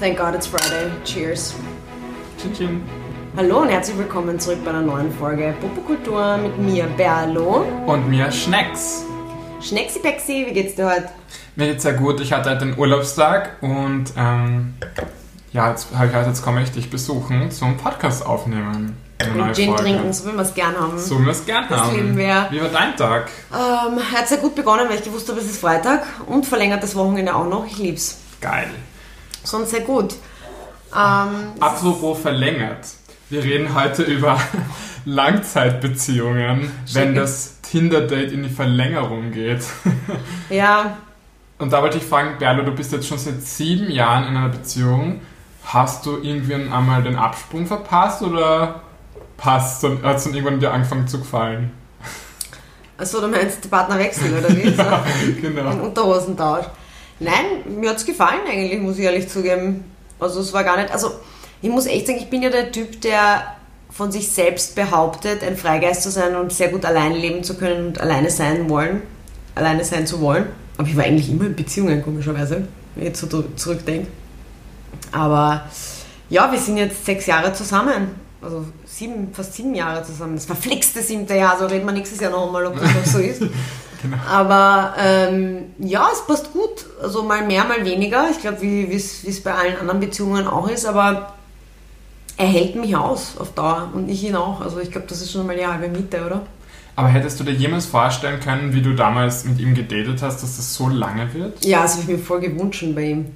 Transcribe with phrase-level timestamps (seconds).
[0.00, 0.90] Thank God it's Friday.
[1.04, 1.54] Cheers.
[2.40, 2.82] Chin Chin.
[3.36, 7.64] Hallo und herzlich willkommen zurück bei einer neuen Folge Popokultur mit mir, Berlo.
[7.86, 9.04] Und mir Schnecks.
[9.60, 11.08] Schnecksy Pexi, wie geht's dir heute?
[11.56, 12.20] Mir geht's sehr gut.
[12.20, 14.74] Ich hatte heute den Urlaubstag und ähm,
[15.52, 18.96] ja, jetzt habe ich halt, jetzt komme ich dich besuchen zum Podcast aufnehmen.
[19.20, 19.82] Und Gin Folge.
[19.82, 20.96] trinken, so wie wir es gern haben.
[20.96, 21.96] So wie wir es gern Das haben.
[21.96, 22.46] lieben wir.
[22.50, 23.28] Wie war dein Tag?
[23.52, 27.34] Ähm, hat sehr gut begonnen, weil ich gewusst habe, es ist Freitag und verlängertes Wochenende
[27.34, 27.66] auch noch.
[27.66, 28.18] Ich lieb's.
[28.40, 28.70] Geil.
[29.44, 30.14] Sonst sehr gut.
[30.94, 32.86] Ähm, Apropos verlängert.
[33.30, 34.40] Wir reden heute über
[35.04, 39.62] Langzeitbeziehungen, wenn das Tinder-Date in die Verlängerung geht.
[40.50, 40.96] ja,
[41.58, 44.48] Und da wollte ich fragen, Berlo, du bist jetzt schon seit sieben Jahren in einer
[44.48, 45.20] Beziehung.
[45.64, 48.82] Hast du irgendwie einmal den Absprung verpasst oder
[49.36, 51.70] passt hat es dann irgendwann dir angefangen zu gefallen?
[52.98, 54.62] also du meinst der Partnerwechsel oder wie?
[54.68, 55.84] Ein genau.
[55.84, 56.66] Unterhosentausch.
[57.20, 59.84] Nein, mir hat's gefallen eigentlich, muss ich ehrlich zugeben.
[60.20, 61.12] Also es war gar nicht, also
[61.60, 63.56] ich muss echt sagen, ich bin ja der Typ, der
[63.90, 67.88] von sich selbst behauptet, ein Freigeist zu sein und sehr gut allein leben zu können
[67.88, 69.02] und alleine sein wollen,
[69.54, 70.46] alleine sein zu wollen.
[70.76, 74.06] Aber ich war eigentlich immer in Beziehungen, komischerweise, wenn ich jetzt so zurückdenke.
[75.10, 75.68] Aber
[76.28, 78.14] ja, wir sind jetzt sechs Jahre zusammen.
[78.40, 80.36] Also sieben, fast sieben Jahre zusammen.
[80.36, 83.18] Das verflixte siebte Jahr, so reden wir nächstes Jahr noch einmal, ob das noch so
[83.18, 83.42] ist.
[84.28, 86.86] Aber ähm, ja, es passt gut.
[87.02, 88.28] Also mal mehr, mal weniger.
[88.30, 90.86] Ich glaube, wie es bei allen anderen Beziehungen auch ist.
[90.86, 91.34] Aber
[92.36, 94.60] er hält mich aus auf Dauer und ich ihn auch.
[94.60, 96.42] Also ich glaube, das ist schon mal die halbe Miete, oder?
[96.94, 100.56] Aber hättest du dir jemals vorstellen können, wie du damals mit ihm gedatet hast, dass
[100.56, 101.64] das so lange wird?
[101.64, 103.26] Ja, das habe ich mir voll gewünscht bei ihm.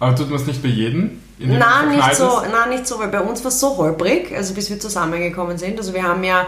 [0.00, 1.20] Aber tut man es nicht bei jedem?
[1.38, 4.70] Nein, nicht so, nein, nicht so, weil bei uns war es so holprig, also bis
[4.70, 5.78] wir zusammengekommen sind.
[5.78, 6.46] Also wir haben ja,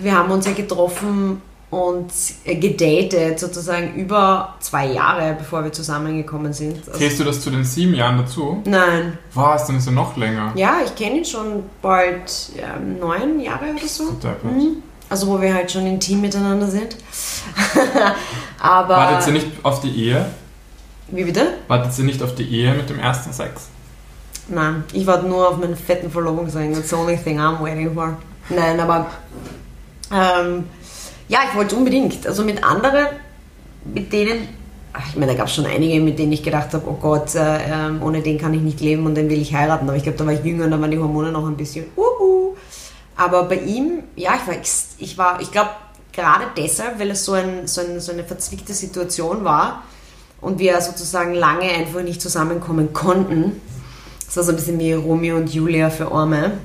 [0.00, 2.10] wir haben uns ja getroffen und
[2.44, 6.78] äh, gedatet sozusagen über zwei Jahre, bevor wir zusammengekommen sind.
[6.86, 8.62] Also, Zählst du das zu den sieben Jahren dazu?
[8.64, 10.52] nein, Was, dann ist er noch länger.
[10.54, 14.04] ja, ich kenne ihn schon bald ähm, neun Jahre oder so.
[14.42, 14.82] Mhm.
[15.10, 16.96] Also wo wir halt schon intim miteinander sind.
[18.60, 20.26] Aber Wartet ihr nicht auf die Ehe?
[21.10, 21.54] wie bitte?
[21.68, 23.68] Wartet ihr nicht auf die Ehe mit dem ersten Sex?
[24.48, 26.74] Nein, ich warte nur auf meinen fetten Verlobungsring.
[26.74, 28.16] That's the only thing I'm waiting for.
[28.50, 29.06] Nein, aber
[30.12, 30.64] ähm,
[31.28, 32.26] ja, ich wollte unbedingt.
[32.26, 33.06] Also mit anderen,
[33.84, 34.48] mit denen,
[34.92, 37.34] ach, ich meine, da gab es schon einige, mit denen ich gedacht habe, oh Gott,
[37.34, 39.88] äh, ähm, ohne den kann ich nicht leben und den will ich heiraten.
[39.88, 41.86] Aber ich glaube, da war ich jünger und da waren die Hormone noch ein bisschen.
[41.96, 42.54] Uhu.
[43.16, 44.54] Aber bei ihm, ja, ich war,
[44.98, 45.70] ich war, ich glaube,
[46.12, 49.82] gerade deshalb, weil es so, ein, so, ein, so eine verzwickte Situation war
[50.40, 53.60] und wir sozusagen lange einfach nicht zusammenkommen konnten.
[54.24, 56.58] Das war so ein bisschen wie Romeo und Julia für Arme.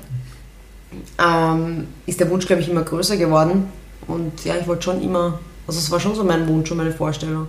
[1.18, 3.70] Ähm, ist der Wunsch, glaube ich, immer größer geworden.
[4.08, 6.92] Und ja, ich wollte schon immer, also es war schon so mein Wunsch und meine
[6.92, 7.48] Vorstellung.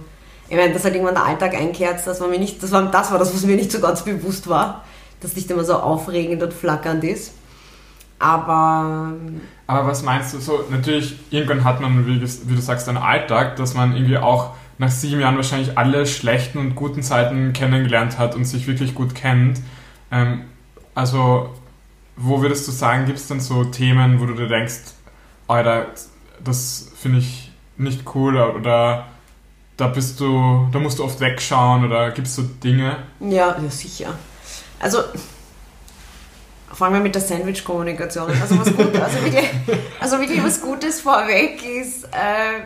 [0.49, 3.11] Ich meine, dass halt irgendwann der Alltag einkehrt, das war mir nicht, das war das,
[3.11, 4.85] war das was mir nicht so ganz bewusst war,
[5.21, 7.33] dass nicht immer so aufregend und flackernd ist.
[8.19, 9.13] Aber
[9.67, 10.65] Aber was meinst du so?
[10.71, 14.91] Natürlich, irgendwann hat man, wie, wie du sagst, einen Alltag, dass man irgendwie auch nach
[14.91, 19.61] sieben Jahren wahrscheinlich alle schlechten und guten Zeiten kennengelernt hat und sich wirklich gut kennt.
[20.11, 20.43] Ähm,
[20.95, 21.51] also,
[22.17, 24.93] wo würdest du sagen, gibt es denn so Themen, wo du dir denkst,
[25.49, 25.87] Alter,
[26.45, 29.07] das finde ich nicht cool oder
[29.77, 32.99] da bist du, da musst du oft wegschauen oder gibt es so Dinge?
[33.21, 34.15] Ja, ja, sicher.
[34.79, 34.99] Also,
[36.73, 38.41] fangen wir mit der Sandwich-Kommunikation an.
[38.41, 39.49] Also, was gut, also, wirklich,
[40.01, 42.63] also wirklich was Gutes vorweg ist, äh,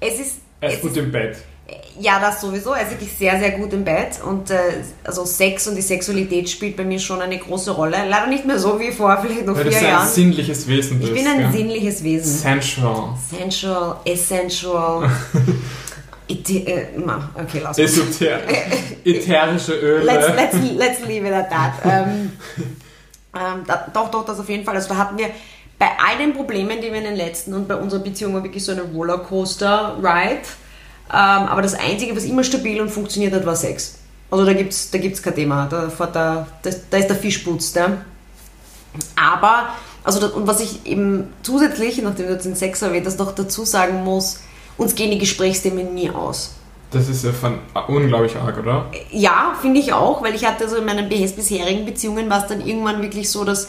[0.00, 0.40] es ist.
[0.60, 1.38] Er es ist gut im Bett.
[2.00, 2.72] Ja, das sowieso.
[2.72, 4.20] Er ist wirklich sehr, sehr gut im Bett.
[4.24, 4.56] Und äh,
[5.04, 7.96] also Sex und die Sexualität spielt bei mir schon eine große Rolle.
[8.08, 10.08] Leider nicht mehr so wie vor vielleicht noch Weil du vier so ein Jahren.
[10.08, 11.24] sinnliches Wesen Ich bist.
[11.24, 11.52] bin ein gell?
[11.52, 12.38] sinnliches Wesen.
[12.38, 13.14] Sensual.
[13.30, 15.10] Sensual, essential.
[16.30, 16.86] Äh,
[17.34, 17.84] okay, lass mal.
[17.84, 18.38] Esoter
[19.04, 20.04] ätherische Öle.
[20.04, 21.72] let's, let's, let's leave it at that.
[21.84, 22.32] Ähm,
[23.34, 24.76] ähm, da, doch, doch, das auf jeden Fall.
[24.76, 25.30] Also da hatten wir
[25.78, 28.64] bei all den Problemen, die wir in den letzten und bei unserer Beziehung war wirklich
[28.64, 30.40] so eine Rollercoaster-Ride.
[31.12, 31.16] Ähm,
[31.48, 33.94] aber das Einzige, was immer stabil und funktioniert hat, war Sex.
[34.30, 35.66] Also da gibt es da gibt's kein Thema.
[35.68, 37.74] Da, das, da ist der Fisch putzt.
[37.74, 37.98] Ja.
[39.16, 39.70] Aber,
[40.04, 43.64] also und was ich eben zusätzlich, nachdem du jetzt den Sex erwähnt hast, noch dazu
[43.64, 44.40] sagen muss,
[44.76, 46.52] uns gehen die Gesprächsthemen nie aus.
[46.92, 47.58] Das ist ja von,
[47.88, 48.86] unglaublich arg, oder?
[49.12, 52.48] Ja, finde ich auch, weil ich hatte so in meinen bis- bisherigen Beziehungen war es
[52.48, 53.68] dann irgendwann wirklich so, dass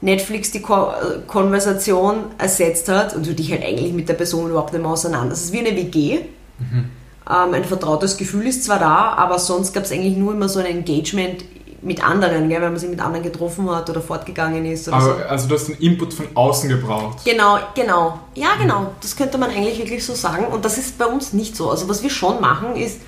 [0.00, 4.50] Netflix die Ko äh, Konversation ersetzt hat und du dich halt eigentlich mit der Person
[4.50, 5.30] überhaupt nicht mehr auseinander.
[5.30, 6.20] Das ist wie eine WG.
[6.60, 10.60] Ähm, ein vertrautes Gefühl ist zwar da, aber sonst gab es eigentlich nur immer so
[10.60, 11.44] ein Engagement
[11.80, 15.10] mit anderen, gell, wenn man sich mit anderen getroffen hat oder fortgegangen ist oder so.
[15.12, 17.18] Aber also du hast den Input von außen gebraucht.
[17.24, 18.18] Genau, genau.
[18.34, 18.92] Ja, genau.
[19.00, 20.46] Das könnte man eigentlich wirklich so sagen.
[20.46, 21.70] Und das ist bei uns nicht so.
[21.70, 23.00] Also was wir schon machen ist,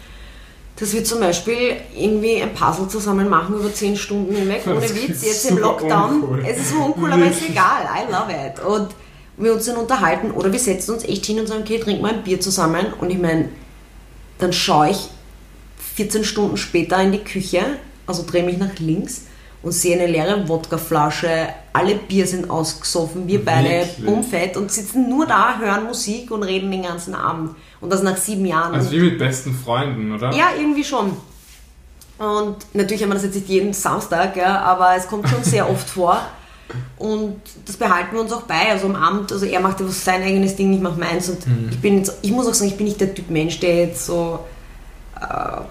[0.77, 5.25] dass wir zum Beispiel irgendwie ein Puzzle zusammen machen über 10 Stunden hinweg, ohne Witz,
[5.25, 6.23] jetzt im Lockdown.
[6.23, 6.45] uncool.
[6.47, 7.83] Es ist so uncool, aber ist egal.
[7.85, 8.65] I love it.
[8.65, 8.91] Und
[9.43, 12.11] wir uns dann unterhalten oder wir setzen uns echt hin und sagen, okay, trinken wir
[12.11, 12.87] ein Bier zusammen.
[13.01, 13.49] Und ich meine,
[14.39, 15.09] dann schaue ich
[15.95, 17.63] 14 Stunden später in die Küche,
[18.07, 19.27] also drehe mich nach links
[19.63, 25.27] und sehe eine leere Wodkaflasche, alle Bier sind ausgesoffen, wir beide bummfett und sitzen nur
[25.27, 27.51] da, hören Musik und reden den ganzen Abend.
[27.81, 28.75] Und das nach sieben Jahren.
[28.75, 30.33] Also wie mit besten Freunden, oder?
[30.33, 31.17] Ja, irgendwie schon.
[32.19, 35.69] Und natürlich haben wir das jetzt nicht jeden Samstag, ja, aber es kommt schon sehr
[35.69, 36.21] oft vor.
[36.99, 37.37] Und
[37.67, 38.71] das behalten wir uns auch bei.
[38.71, 41.29] Also am Abend, also er macht ja was sein eigenes Ding, ich mache meins.
[41.29, 41.39] Und
[41.71, 44.07] ich bin jetzt, ich muss auch sagen, ich bin nicht der Typ Mensch, der jetzt
[44.07, 44.41] so
[45.21, 45.25] äh,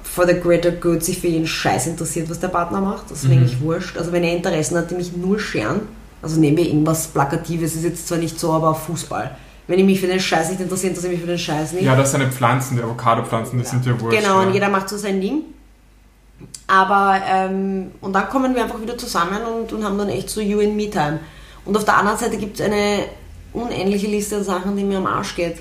[0.04, 3.10] for the greater good sich für jeden Scheiß interessiert, was der Partner macht.
[3.10, 3.98] Das ist mir eigentlich wurscht.
[3.98, 5.82] Also wenn er Interessen hat, die mich null scheren,
[6.22, 9.36] also nehmen wir irgendwas Plakatives, ist jetzt zwar nicht so, aber Fußball.
[9.68, 11.84] Wenn ich mich für den Scheiß nicht interessiere, interessiere ich mich für den Scheiß nicht.
[11.84, 14.20] Ja, das sind Pflanzen, die Avocado-Pflanzen, die sind ja wurscht.
[14.20, 14.48] Genau, ja.
[14.48, 15.44] und jeder macht so sein Ding.
[16.68, 20.40] Aber, ähm, und dann kommen wir einfach wieder zusammen und, und haben dann echt so
[20.40, 21.20] You and Me Time.
[21.66, 23.06] Und auf der anderen Seite gibt es eine
[23.54, 25.58] unendliche Liste an Sachen, die mir am Arsch geht.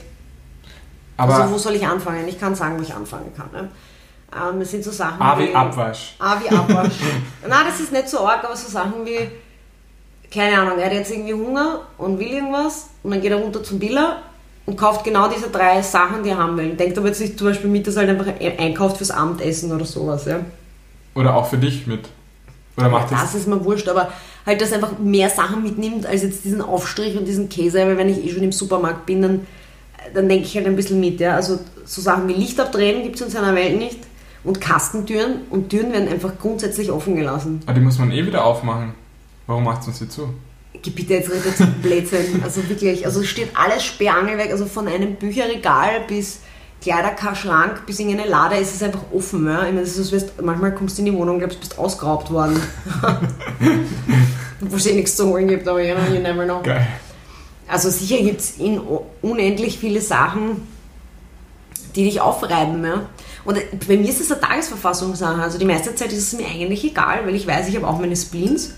[1.16, 2.28] Aber also, wo soll ich anfangen?
[2.28, 3.50] Ich kann sagen, wo ich anfangen kann.
[3.52, 3.69] Ne?
[4.34, 6.14] Ähm, es sind so Sachen A wie Abwasch.
[6.19, 6.94] A wie Abwasch.
[7.48, 9.28] Nein, das ist nicht so arg, aber so Sachen wie,
[10.30, 13.62] keine Ahnung, er hat jetzt irgendwie Hunger und will irgendwas und dann geht er runter
[13.62, 14.19] zum Biller
[14.66, 16.75] und kauft genau diese drei Sachen, die er haben will.
[16.75, 19.86] Denkt aber jetzt nicht zum Beispiel mit, dass er halt einfach einkauft fürs Abendessen oder
[19.86, 20.26] sowas.
[20.26, 20.40] Ja?
[21.19, 22.09] Oder auch für dich mit.
[22.76, 23.20] Oder macht das...
[23.20, 24.12] Das ist mir wurscht, aber
[24.47, 28.09] halt, dass einfach mehr Sachen mitnimmt als jetzt diesen Aufstrich und diesen Käse, weil wenn
[28.09, 29.47] ich eh schon im Supermarkt bin, dann,
[30.15, 31.19] dann denke ich halt ein bisschen mit.
[31.19, 31.35] Ja?
[31.35, 33.99] Also so Sachen wie Licht abdrehen gibt es in seiner Welt nicht
[34.44, 37.61] und Kastentüren und Türen werden einfach grundsätzlich offen gelassen.
[37.67, 38.94] Aber die muss man eh wieder aufmachen.
[39.49, 40.29] Warum macht uns die zu?
[40.81, 42.41] Geh bitte jetzt nicht zum Blödsinn.
[42.44, 46.41] Also wirklich, also es steht alles sperrangelweg, also von einem Bücherregal bis
[46.80, 49.46] Kleiderschrank bis in eine Lade ist es einfach offen.
[49.46, 49.66] Ja?
[49.66, 52.30] Ich meine, das ist, manchmal kommst du in die Wohnung und glaubst, du bist ausgeraubt
[52.30, 52.60] worden.
[54.60, 56.62] Wo es eh nichts zu holen gibt, aber you, know, you never know.
[56.62, 56.86] Geil.
[57.66, 58.54] Also sicher gibt es
[59.22, 60.66] unendlich viele Sachen,
[61.94, 62.82] die dich aufreiben.
[62.84, 63.06] Ja?
[63.44, 65.42] Und bei mir ist das eine Tagesverfassungssache.
[65.42, 67.98] Also die meiste Zeit ist es mir eigentlich egal, weil ich weiß, ich habe auch
[67.98, 68.75] meine Spleens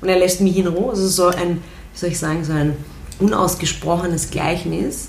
[0.00, 0.90] und er lässt mich in Ruhe.
[0.90, 1.62] Also so ein,
[1.92, 2.76] wie soll ich sagen, so ein
[3.18, 5.08] unausgesprochenes Gleichnis.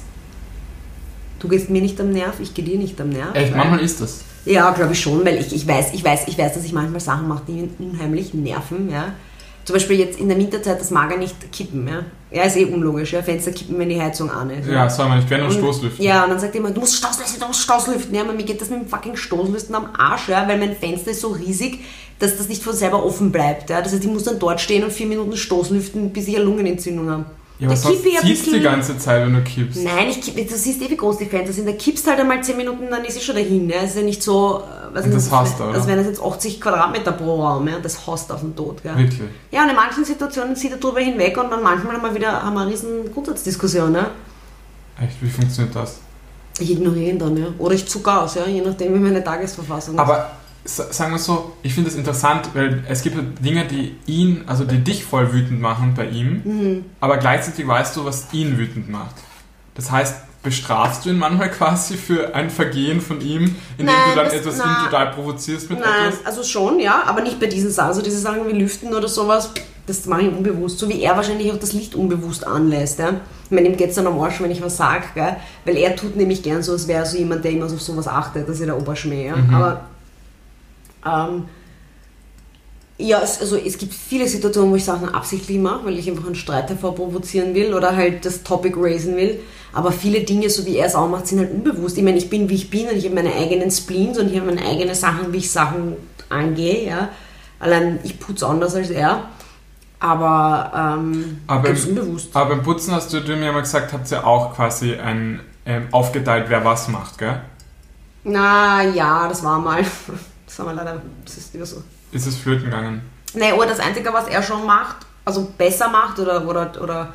[1.46, 3.36] Du gehst mir nicht am Nerv, ich gehe dir nicht am Nerv.
[3.36, 4.24] Echt, manchmal ist das.
[4.46, 7.00] ja, glaube ich schon, weil ich, ich, weiß, ich, weiß, ich weiß, dass ich manchmal
[7.00, 8.90] Sachen mache, die unheimlich nerven.
[8.90, 9.14] Ja.
[9.64, 11.88] Zum Beispiel jetzt in der Winterzeit, das mag er nicht kippen.
[11.88, 13.14] Ja, ja ist eh unlogisch.
[13.14, 13.22] Ja.
[13.22, 14.68] Fenster kippen, wenn die Heizung an ist.
[14.68, 15.30] Ja, soll man nicht.
[15.30, 16.04] Wenn nur Und- Stoßlüften.
[16.04, 18.16] Ja, und dann sagt er immer, du musst Stoßlüften, du musst Stoßlüften.
[18.16, 21.12] Ja, aber mir geht das mit dem fucking Stoßlüften am Arsch, ja, weil mein Fenster
[21.12, 21.82] ist so riesig,
[22.18, 23.70] dass das nicht von selber offen bleibt.
[23.70, 23.84] Ja.
[23.84, 27.08] Das heißt, ich muss dann dort stehen und vier Minuten Stoßlüften, bis ich eine Lungenentzündung
[27.08, 27.26] habe.
[27.58, 29.82] Ja, aber sonst kippe ich ein die ganze Zeit, wenn du kippst.
[29.82, 31.68] Nein, ich kipp, du siehst eh, wie groß die Fenster sind.
[31.68, 33.70] Da kippst halt einmal 10 Minuten, dann ist es schon dahin.
[33.70, 33.78] Ja.
[33.78, 34.62] Es ist ja nicht so,
[34.94, 35.78] äh, nicht, das hasst er, oder?
[35.78, 37.68] als wären das jetzt 80 Quadratmeter pro Raum.
[37.70, 37.80] Ja.
[37.80, 38.84] Das hasst auf den Tod.
[38.84, 38.98] Gell.
[38.98, 39.30] Wirklich.
[39.52, 42.44] Ja, und in manchen Situationen zieht er drüber hinweg und dann manchmal haben wir wieder
[42.44, 43.94] haben wir eine riesen Grundsatzdiskussion.
[43.96, 44.12] Ja.
[45.02, 46.00] Echt, wie funktioniert das?
[46.60, 47.48] Ich ignoriere ihn dann, ja.
[47.58, 50.00] Oder ich zucke aus, ja, je nachdem, wie meine Tagesverfassung ist.
[50.00, 50.30] Aber
[50.66, 54.64] sagen wir so, ich finde das interessant, weil es gibt halt Dinge, die ihn, also
[54.66, 56.86] die dich voll wütend machen bei ihm, Mhm.
[57.00, 59.16] aber gleichzeitig weißt du, was ihn wütend macht.
[59.76, 64.16] Das heißt, bestrafst du ihn manchmal quasi für ein Vergehen von ihm, indem Nein, du
[64.16, 64.64] dann das- etwas na.
[64.66, 66.26] ihn total provozierst mit Nein, etwas?
[66.26, 67.90] also schon, ja, aber nicht bei diesen Sachen.
[67.90, 69.52] Also diese Sachen wie Lüften oder sowas,
[69.88, 70.80] das mache ich unbewusst.
[70.80, 72.98] So wie er wahrscheinlich auch das Licht unbewusst anlässt.
[72.98, 73.10] Ja.
[73.46, 75.04] Ich meine, ihm geht es dann am Arsch, wenn ich was sage,
[75.64, 77.82] weil er tut nämlich gern so, als wäre er so jemand, der immer so auf
[77.84, 79.28] sowas achtet, dass er der Oberschmäh.
[79.28, 79.36] Ja.
[79.52, 79.82] Aber
[81.06, 81.46] ähm,
[82.98, 86.26] ja, es, also es gibt viele Situationen, wo ich Sachen absichtlich mache, weil ich einfach
[86.26, 89.40] einen Streit hervorprovozieren will oder halt das Topic raisen will.
[89.74, 91.98] Aber viele Dinge, so wie er es auch macht, sind halt unbewusst.
[91.98, 94.40] Ich meine, ich bin wie ich bin und ich habe meine eigenen Spleens und ich
[94.40, 95.98] habe meine eigenen Sachen, wie ich Sachen
[96.30, 96.88] angehe.
[96.88, 97.10] Ja.
[97.60, 99.30] Allein ich putze anders als er.
[100.00, 102.30] Aber, ähm, Aber ganz unbewusst.
[102.34, 105.88] Aber beim Putzen hast du, du mir mal gesagt, habt ihr auch quasi ein, ähm,
[105.92, 107.42] aufgeteilt, wer was macht, gell?
[108.24, 109.84] Na ja, das war mal.
[110.46, 111.82] Das war mal leider, das ist wieder so.
[112.12, 113.02] Ist es flöten gegangen?
[113.34, 117.14] Nee, oder das Einzige, was er schon macht, also besser macht oder, oder, oder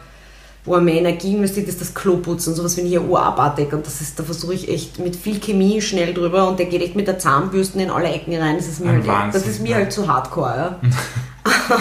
[0.64, 2.54] wo er mehr Energie investiert, ist das Kloputzen.
[2.54, 5.80] Sowas finde ich ja urabartig und das ist, da versuche ich echt mit viel Chemie
[5.80, 8.56] schnell drüber und der geht echt mit der Zahnbürste in alle Ecken rein.
[8.56, 9.76] Das ist mir, Ein halt, Wahnsinn, das ist mir ja.
[9.76, 10.76] halt zu hardcore.
[10.82, 10.90] Ja.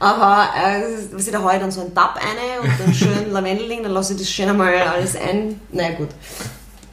[0.00, 3.84] Aber äh, was ich da ich dann so einen Tab eine und dann schön Lavendeling,
[3.84, 5.60] dann lasse ich das schön einmal alles ein.
[5.72, 6.08] Na ja, gut.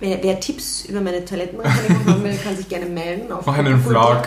[0.02, 3.32] Wer, wer Tipps über meine Toilettenreinigung haben will, kann sich gerne melden.
[3.32, 4.24] Auf Mach einen Vlog.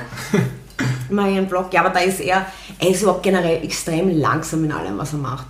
[1.10, 1.72] Mach einen Vlog.
[1.72, 2.46] Ja, aber da ist er,
[2.78, 5.46] er ist überhaupt generell extrem langsam in allem, was er macht.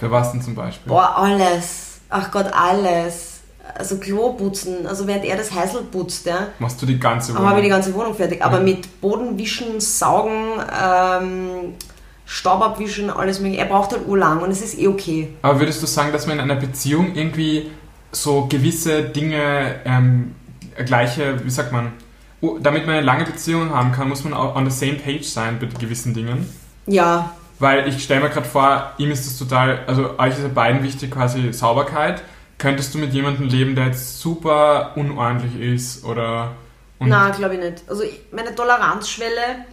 [0.00, 0.88] Für was denn zum Beispiel?
[0.90, 2.00] Boah, alles.
[2.08, 3.40] Ach Gott, alles.
[3.74, 7.48] also Klo putzen, also während er das Heißel putzt, ja, Machst du die ganze aber
[7.50, 7.82] habe ich die Wohnung?
[7.82, 8.42] ganze Wohnung fertig.
[8.42, 8.62] Aber Ja.
[8.62, 11.74] mit Bodenwischen, Saugen, ähm,
[12.24, 13.60] Staub abwischen, alles mögliche.
[13.62, 15.28] Er braucht halt urlang und es ist eh okay.
[15.42, 17.70] Aber würdest du sagen, dass man in einer Beziehung irgendwie
[18.12, 20.34] so gewisse Dinge ähm,
[20.84, 21.92] gleiche, wie sagt man,
[22.60, 25.58] damit man eine lange Beziehung haben kann, muss man auch on the same page sein
[25.58, 26.48] bei gewissen Dingen?
[26.86, 30.48] Ja, Weil ich stelle mir gerade vor, ihm ist es total, also euch ist ja
[30.48, 32.22] beiden wichtig quasi Sauberkeit.
[32.58, 36.52] Könntest du mit jemandem leben, der jetzt super unordentlich ist oder...
[36.98, 37.82] na, glaube ich nicht.
[37.88, 39.66] Also meine Toleranzschwelle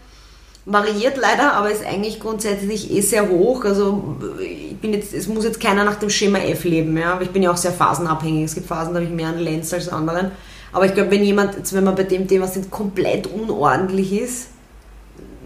[0.65, 3.65] variiert leider, aber ist eigentlich grundsätzlich eh sehr hoch.
[3.65, 7.13] Also ich bin jetzt, es muss jetzt keiner nach dem Schema F leben, ja.
[7.13, 8.45] Aber ich bin ja auch sehr phasenabhängig.
[8.45, 10.31] Es gibt Phasen, da habe ich mehr einen Lenz als anderen.
[10.71, 14.47] Aber ich glaube, wenn jemand, jetzt wenn man bei dem Thema sind, komplett unordentlich ist,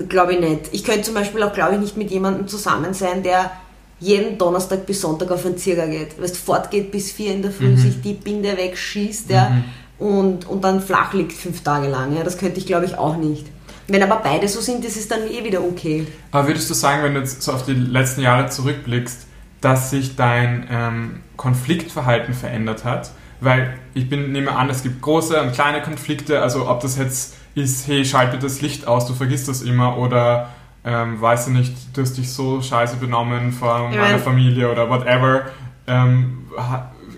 [0.08, 0.62] glaube ich nicht.
[0.72, 3.52] Ich könnte zum Beispiel auch, glaube ich, nicht mit jemandem zusammen sein, der
[4.00, 6.22] jeden Donnerstag bis Sonntag auf einen Zirger geht.
[6.22, 7.78] Weißt, fortgeht bis vier in der Früh, Mhm.
[7.78, 9.64] sich die Binde wegschießt, ja,
[9.98, 12.16] und, und dann flach liegt fünf Tage lang.
[12.16, 12.24] Ja.
[12.24, 13.48] Das könnte ich, glaube ich, auch nicht.
[13.88, 16.06] Wenn aber beide so sind, ist es dann eh wieder okay.
[16.32, 19.26] Aber würdest du sagen, wenn du jetzt so auf die letzten Jahre zurückblickst,
[19.62, 23.12] dass sich dein ähm, Konfliktverhalten verändert hat?
[23.40, 27.36] Weil ich bin, nehme an, es gibt große und kleine Konflikte, also ob das jetzt
[27.56, 30.50] ist, hey, schalte das Licht aus, du vergisst das immer, oder
[30.84, 34.72] ähm, weißt du nicht, du hast dich so scheiße benommen vor Ich meiner mein- Familie
[34.72, 35.46] oder whatever.
[35.88, 36.48] Ähm,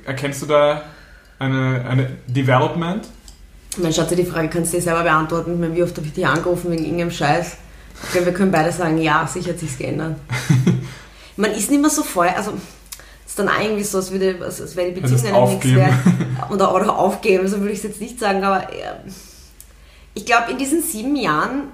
[0.05, 0.81] erkennst du da
[1.39, 3.07] eine, eine Development?
[3.77, 5.75] Mein Schatz, die Frage kannst du dir selber beantworten.
[5.75, 7.57] Wie oft habe ich dich angerufen wegen irgendeinem Scheiß?
[8.03, 10.15] Ich glaube, wir können beide sagen, ja, sicher hat sich's geändert.
[11.37, 12.51] Man ist nicht mehr so voll, also
[13.25, 15.67] es ist dann auch irgendwie so, als, würde, als, als wäre die Beziehung einem nichts
[15.67, 15.93] wert.
[16.49, 18.93] Oder, oder aufgeben, so würde ich es jetzt nicht sagen, aber äh,
[20.15, 21.65] ich glaube, in diesen sieben Jahren,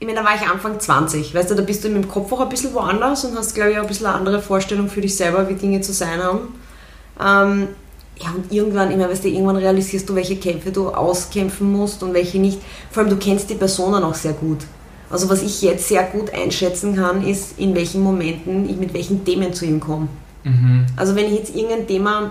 [0.00, 2.32] ich meine, da war ich Anfang 20, weißt du, da bist du mit dem Kopf
[2.32, 5.00] auch ein bisschen woanders und hast, glaube ich, auch ein bisschen eine andere Vorstellung für
[5.00, 6.58] dich selber, wie Dinge zu sein haben.
[7.20, 7.68] Ähm,
[8.22, 12.02] ja, und irgendwann, ich meine, weißt du, irgendwann realisierst du, welche Kämpfe du auskämpfen musst
[12.02, 12.58] und welche nicht.
[12.90, 14.58] Vor allem, du kennst die Personen auch sehr gut.
[15.10, 19.24] Also was ich jetzt sehr gut einschätzen kann, ist, in welchen Momenten ich mit welchen
[19.24, 20.08] Themen zu ihm komme.
[20.44, 20.86] Mhm.
[20.96, 22.30] Also wenn ich jetzt irgendein Thema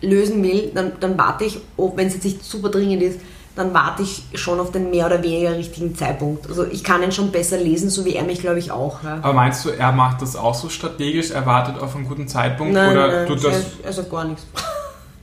[0.00, 3.20] lösen will, dann, dann warte ich, ob- wenn es jetzt nicht super dringend ist,
[3.54, 6.48] dann warte ich schon auf den mehr oder weniger richtigen Zeitpunkt.
[6.48, 9.02] Also ich kann ihn schon besser lesen, so wie er mich, glaube ich, auch.
[9.02, 9.18] Ja.
[9.20, 12.72] Aber meinst du, er macht das auch so strategisch, er wartet auf einen guten Zeitpunkt?
[12.72, 13.54] Nein, oder nein, tut das.
[13.54, 14.46] er, er sagt gar nichts.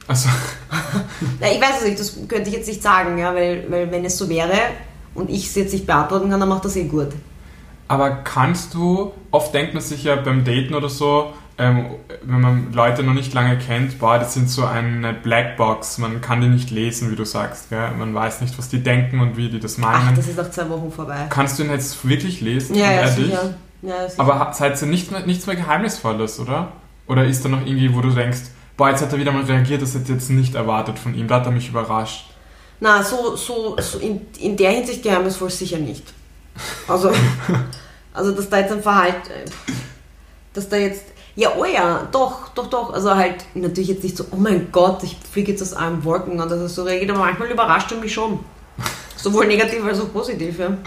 [0.08, 0.28] Also,
[1.40, 4.04] Na, ich weiß es nicht, das könnte ich jetzt nicht sagen, ja, weil, weil wenn
[4.04, 4.58] es so wäre
[5.14, 7.10] und ich es jetzt nicht beantworten kann, dann macht das eh gut.
[7.88, 11.86] Aber kannst du, oft denkt man sich ja beim Daten oder so, ähm,
[12.24, 16.40] wenn man Leute noch nicht lange kennt, boah, das sind so eine Blackbox, man kann
[16.40, 17.92] die nicht lesen, wie du sagst, gell?
[17.98, 20.16] man weiß nicht, was die denken und wie die das Ach, meinen.
[20.16, 21.28] das ist nach zwei Wochen vorbei.
[21.30, 22.76] kannst du ihn jetzt wirklich lesen?
[22.76, 23.54] Ja, ja, er sicher.
[23.82, 24.22] Ja, sicher.
[24.22, 26.72] Aber seid ihr nicht mehr, nichts mehr Geheimnisvolles, oder?
[27.08, 28.40] Oder ist da noch irgendwie, wo du denkst,
[28.78, 31.28] boah, jetzt hat er wieder mal reagiert, das hätte ich jetzt nicht erwartet von ihm,
[31.28, 32.30] da hat er mich überrascht.
[32.80, 36.14] Na, so, so, so in, in der Hinsicht geheimnisvoll sicher nicht.
[36.88, 37.12] Also,
[38.14, 39.30] also dass da jetzt ein Verhalten,
[40.54, 41.04] dass da jetzt,
[41.40, 45.04] ja, oh ja, doch, doch, doch, also halt natürlich jetzt nicht so, oh mein Gott,
[45.04, 47.98] ich fliege jetzt aus allen Wolken und dass er so reagiert, aber manchmal überrascht er
[47.98, 48.40] mich schon.
[49.16, 50.78] Sowohl negativ als auch positiv, ja.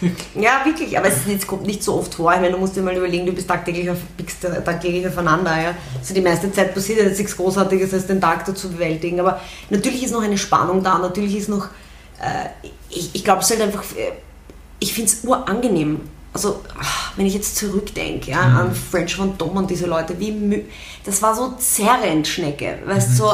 [0.34, 2.32] Ja, wirklich, aber es ist nicht, kommt nicht so oft vor.
[2.32, 5.74] Ich meine, du musst dir mal überlegen, du bist tagtäglich, auf, biegst tagtäglich aufeinander, ja.
[5.98, 9.20] Also die meiste Zeit passiert jetzt nichts Großartiges, als den Tag dazu bewältigen.
[9.20, 9.38] Aber
[9.68, 11.66] natürlich ist noch eine Spannung da, natürlich ist noch,
[12.18, 12.48] äh,
[12.88, 14.12] ich, ich glaube, es ist halt einfach, äh,
[14.78, 16.00] ich finde es urangenehm.
[16.32, 20.30] Also, ach, wenn ich jetzt zurückdenke ja, an French von Dom und diese Leute, wie
[20.30, 20.62] mü
[21.04, 22.78] das war so zerrend, Schnecke.
[22.86, 23.32] Weißt du, so,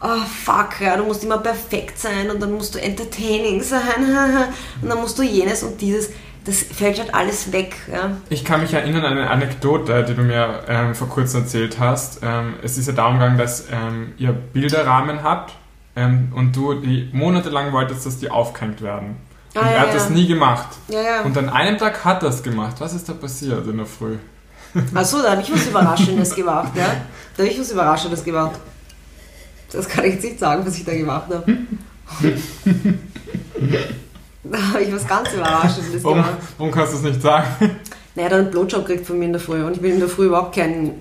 [0.00, 3.82] oh fuck, ja, du musst immer perfekt sein und dann musst du entertaining sein
[4.82, 6.10] und dann musst du jenes und dieses.
[6.44, 7.74] Das fällt halt alles weg.
[7.92, 8.18] Ja.
[8.28, 12.20] Ich kann mich erinnern an eine Anekdote, die du mir ähm, vor kurzem erzählt hast.
[12.22, 15.54] Ähm, es ist ja darum gegangen, dass ähm, ihr Bilderrahmen habt
[15.96, 19.16] ähm, und du die monatelang wolltest, dass die aufgehängt werden.
[19.56, 19.94] Ah, und ja, er hat ja.
[19.94, 20.68] das nie gemacht.
[20.88, 21.22] Ja.
[21.22, 22.76] Und an einem Tag hat er es gemacht.
[22.78, 24.16] Was ist da passiert in der Früh?
[24.94, 26.96] Achso, da habe ich was Überraschendes gemacht, ja.
[27.36, 28.52] Da habe ich was Überraschendes gemacht.
[29.72, 31.44] Das kann ich jetzt nicht sagen, was ich da gemacht habe.
[34.44, 36.34] da habe ich was ganz Überraschendes Warum, gemacht.
[36.58, 37.46] warum kannst du es nicht sagen?
[38.14, 40.08] Naja, hat einen Blowjob gekriegt von mir in der Früh und ich bin in der
[40.08, 40.92] Früh überhaupt kein.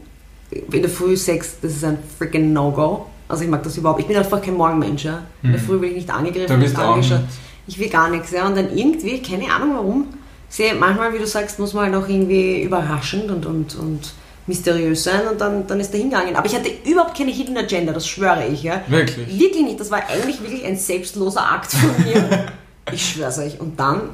[0.51, 3.07] In der Früh Sex, das ist ein freaking No-Go.
[3.27, 3.99] Also ich mag das überhaupt.
[3.99, 5.03] Ich bin einfach kein Morgenmensch.
[5.05, 5.23] Ja.
[5.41, 5.65] In der Mhm.
[5.65, 7.21] Früh will ich nicht angegriffen, nicht angeschaut.
[7.21, 7.29] nicht.
[7.67, 8.31] Ich will gar nichts.
[8.31, 8.47] Ja.
[8.47, 10.07] Und dann irgendwie, keine Ahnung warum,
[10.49, 14.13] sehe manchmal, wie du sagst, muss man halt auch irgendwie überraschend und, und, und
[14.47, 16.35] mysteriös sein und dann, dann ist er hingegangen.
[16.35, 18.63] Aber ich hatte überhaupt keine Hidden Agenda, das schwöre ich.
[18.63, 18.83] Ja.
[18.87, 19.39] Wirklich?
[19.39, 19.79] Wirklich nicht.
[19.79, 22.45] Das war eigentlich wirklich ein selbstloser Akt von mir.
[22.91, 23.59] ich schwöre euch.
[23.59, 24.09] Und dann,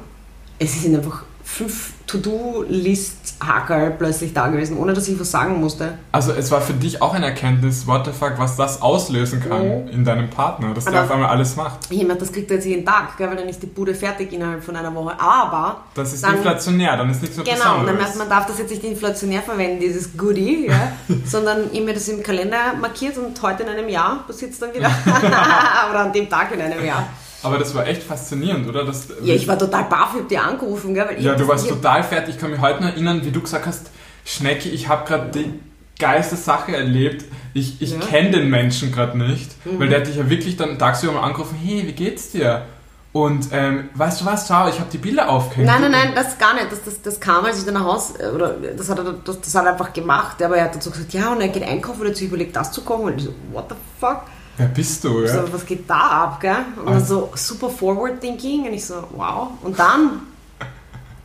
[0.58, 5.98] es ist einfach fünf To-Do-List-Hacker plötzlich da gewesen, ohne dass ich was sagen musste.
[6.12, 9.82] Also es war für dich auch eine Erkenntnis, what the fuck, was das auslösen kann
[9.84, 9.88] Mhm.
[9.88, 11.90] in deinem Partner, dass der Aber- auf einmal alles macht.
[11.90, 14.62] Jemand, das kriegt er jetzt jeden Tag, gell, weil dann ist die Bude fertig innerhalb
[14.62, 15.18] von einer Woche.
[15.20, 18.58] Aber Das ist Dann- inflationär, dann ist nichts mehr Genau, dann merkt man, darf das
[18.58, 20.92] jetzt nicht inflationär verwenden, dieses Goodie, ja,
[21.26, 24.72] sondern ich mir das im Kalender markiert und heute in einem Jahr passiert es dann
[24.74, 24.90] wieder.
[25.90, 27.06] Oder an dem Tag in einem Jahr.
[27.42, 28.84] Aber das war echt faszinierend, oder?
[28.84, 32.02] Das, Ja, ich war total baff, ich hab dir angerufen, gell, Ja, du warst total
[32.04, 32.36] fertig.
[32.36, 33.90] Ich kann mich heute noch erinnern, wie du gesagt hast,
[34.24, 35.52] Schnecki, ich habe gerade die
[35.98, 37.24] geilste Sache erlebt.
[37.54, 37.96] Ich, ich Ja.
[37.98, 38.00] Mhm.
[38.02, 41.56] kenne den Menschen gerade nicht, weil der hat dich ja wirklich dann tagsüber mal angerufen,
[41.62, 42.66] hey, wie geht's dir?
[43.12, 45.66] Und ähm, weißt du was, schau, ich habe die Bilder aufgehängt.
[45.66, 46.72] Nein, nein, nein, das gar nicht.
[46.72, 49.54] Das, das, das kam, als ich dann nach Hause, oder das hat er, das, das
[49.54, 50.42] hat er einfach gemacht.
[50.42, 52.72] Aber er hat dazu gesagt, ja, und er geht einkaufen und hat sich überlegt, das
[52.72, 53.04] zu kochen.
[53.04, 54.22] Und ich so, what the fuck?
[54.56, 55.28] Wer bist du, ja?
[55.32, 56.56] So, was geht da ab, gell?
[56.84, 58.66] Und dann so super forward thinking.
[58.66, 59.48] Und ich so, wow.
[59.62, 60.20] Und dann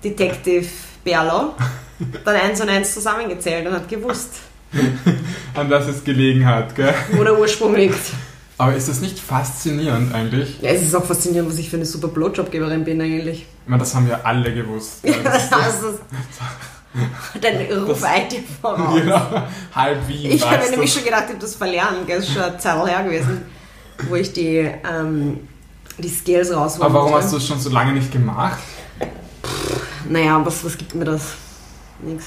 [0.03, 0.65] Detective
[1.03, 1.53] Berlo,
[2.23, 4.35] dann eins und eins zusammengezählt und hat gewusst,
[5.55, 6.93] An das es gelegen hat, gell?
[7.13, 7.99] wo der Ursprung liegt.
[8.57, 10.59] Aber ist das nicht faszinierend eigentlich?
[10.61, 13.41] Ja, es ist auch faszinierend, was ich für eine super Blowjobgeberin bin eigentlich.
[13.41, 14.99] Ich meine, das haben wir alle gewusst.
[15.03, 15.95] Ja, das heißt, das,
[17.41, 18.99] dein Ruf eilt dir voraus.
[18.99, 19.21] genau.
[19.75, 20.27] Halb wie.
[20.27, 22.17] Ich habe nämlich schon gedacht, ich habe das verlernen, gell?
[22.17, 23.41] das ist schon eine Zeit her gewesen,
[24.09, 25.39] wo ich die, ähm,
[25.97, 28.59] die Skills rausholen Aber warum hast du es schon so lange nicht gemacht?
[30.09, 31.33] Naja, was, was gibt mir das?
[32.01, 32.25] Nix.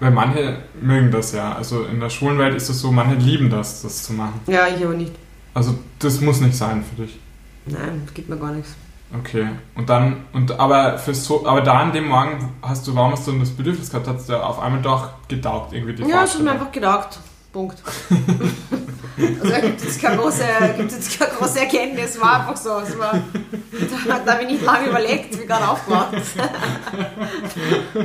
[0.00, 1.54] Weil manche mögen das ja.
[1.54, 4.40] Also in der schwulen Welt ist es so, manche lieben das, das zu machen.
[4.46, 5.14] Ja, ich aber nicht.
[5.54, 7.18] Also das muss nicht sein für dich.
[7.64, 8.74] Nein, das gibt mir gar nichts.
[9.14, 9.48] Okay.
[9.76, 13.26] Und dann, und aber für so, aber da an dem Morgen hast du, warum hast
[13.26, 16.42] du das Bedürfnis gehabt, es dir auf einmal doch getaugt, irgendwie die Ja, es hat
[16.42, 17.18] mir einfach gedacht.
[17.52, 17.78] Punkt.
[19.16, 20.44] also da gibt es keine große,
[20.76, 22.78] gibt jetzt keine große Erkenntnis, war einfach so.
[22.80, 26.12] Es war, da, da habe ich nicht lange überlegt, wie gerade aufgewacht.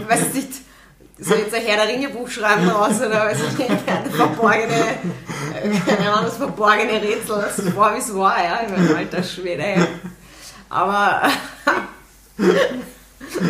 [0.07, 0.49] weiß ich nicht,
[1.21, 3.71] soll jetzt ein Herr der Ringe Buch schreiben daraus oder weiß ich nicht,
[4.15, 4.85] verborgene,
[5.85, 9.63] keine Ahnung, das verborgene Rätsel, das war wie es war, ja, ich meine, alter Schwede,
[9.63, 9.87] ja.
[10.71, 11.23] Aber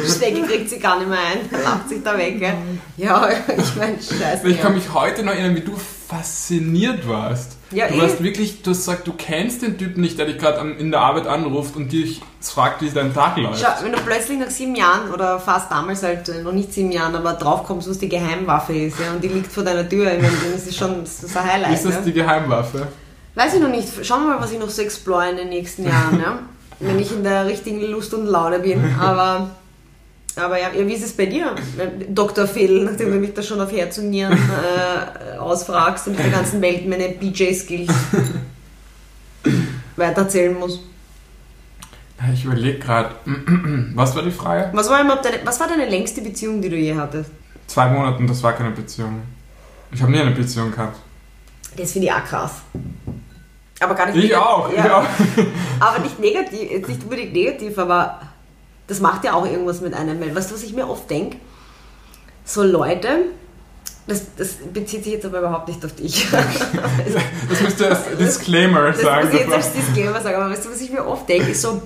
[0.07, 2.55] Stecke kriegt sie gar nicht mehr ein, lacht sich da weg, gell?
[2.98, 4.48] Ja, ich meine, scheiße.
[4.48, 5.75] Ich kann mich heute noch erinnern, wie du
[6.07, 7.57] fasziniert warst.
[7.69, 8.01] Ja, du eh.
[8.01, 11.01] warst wirklich, du hast gesagt, du kennst den Typen nicht, der dich gerade in der
[11.01, 13.61] Arbeit anruft und dich fragt, wie dein Tag läuft.
[13.61, 16.91] Schau, wenn du plötzlich nach sieben Jahren oder fast damals halt äh, noch nicht sieben
[16.91, 20.22] Jahren, aber draufkommst, was die Geheimwaffe ist, ja, und die liegt vor deiner Tür, ich
[20.22, 21.75] meine, das ist schon das ist ein Highlight.
[21.75, 22.01] ist das ne?
[22.07, 22.87] die Geheimwaffe?
[23.35, 23.87] Weiß ich noch nicht.
[24.03, 26.39] Schauen wir mal, was ich noch so explore in den nächsten Jahren, ja?
[26.81, 28.83] wenn ich in der richtigen Lust und Laune bin.
[29.00, 29.51] Aber,
[30.35, 31.53] aber ja, ja, wie ist es bei dir,
[32.07, 32.48] Dr.
[32.48, 36.31] Phil, nachdem du mich da schon auf Herz und Nieren äh, ausfragst und ich der
[36.31, 37.94] ganzen Welt meine BJ-Skills
[39.98, 40.79] weitererzählen muss?
[42.33, 43.15] Ich überlege gerade,
[43.96, 44.70] was war die Frage?
[44.74, 47.31] Was war, überhaupt deine, was war deine längste Beziehung, die du je hattest?
[47.67, 49.22] Zwei Monaten, das war keine Beziehung.
[49.91, 50.98] Ich habe nie eine Beziehung gehabt.
[51.75, 52.61] Das finde ich auch krass.
[53.81, 55.05] Aber gar nicht Ich negativ- auch, ja, ich auch.
[55.79, 58.22] Aber nicht negativ, jetzt nicht unbedingt negativ, aber
[58.87, 60.20] das macht ja auch irgendwas mit einem.
[60.22, 61.37] Weil, weißt du, was ich mir oft denke?
[62.46, 63.07] So Leute,
[64.05, 66.27] das, das bezieht sich jetzt aber überhaupt nicht auf dich.
[67.50, 69.25] Das müsste als Disclaimer Das sagen.
[69.25, 71.61] muss ich jetzt als Disclaimer sagen, aber weißt du, was ich mir oft denke, ist
[71.61, 71.81] so,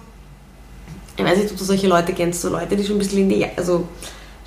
[1.17, 3.29] ich weiß nicht, ob du solche Leute kennst, so Leute, die schon ein bisschen in
[3.29, 3.87] die, also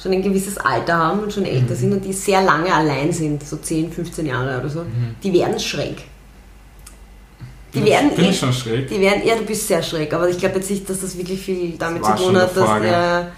[0.01, 3.43] schon ein gewisses Alter haben und schon älter sind und die sehr lange allein sind,
[3.47, 4.85] so 10, 15 Jahre oder so,
[5.23, 6.03] die werden schräg.
[7.75, 8.89] Die werden Bin eh- ich schon schräg?
[8.89, 11.41] Die werden, ja, du bist sehr schräg, aber ich glaube jetzt nicht, dass das wirklich
[11.41, 13.33] viel damit zu tun hat, dass der,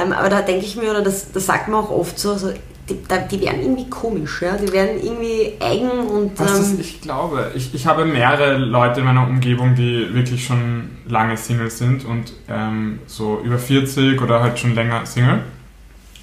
[0.00, 2.52] ähm, aber da denke ich mir, oder das, das sagt man auch oft so, so
[2.88, 2.98] die,
[3.30, 7.86] die werden irgendwie komisch, ja, die werden irgendwie eigen und ähm, ich glaube, ich, ich
[7.86, 13.40] habe mehrere Leute in meiner Umgebung, die wirklich schon lange Single sind und ähm, so
[13.42, 15.42] über 40 oder halt schon länger Single.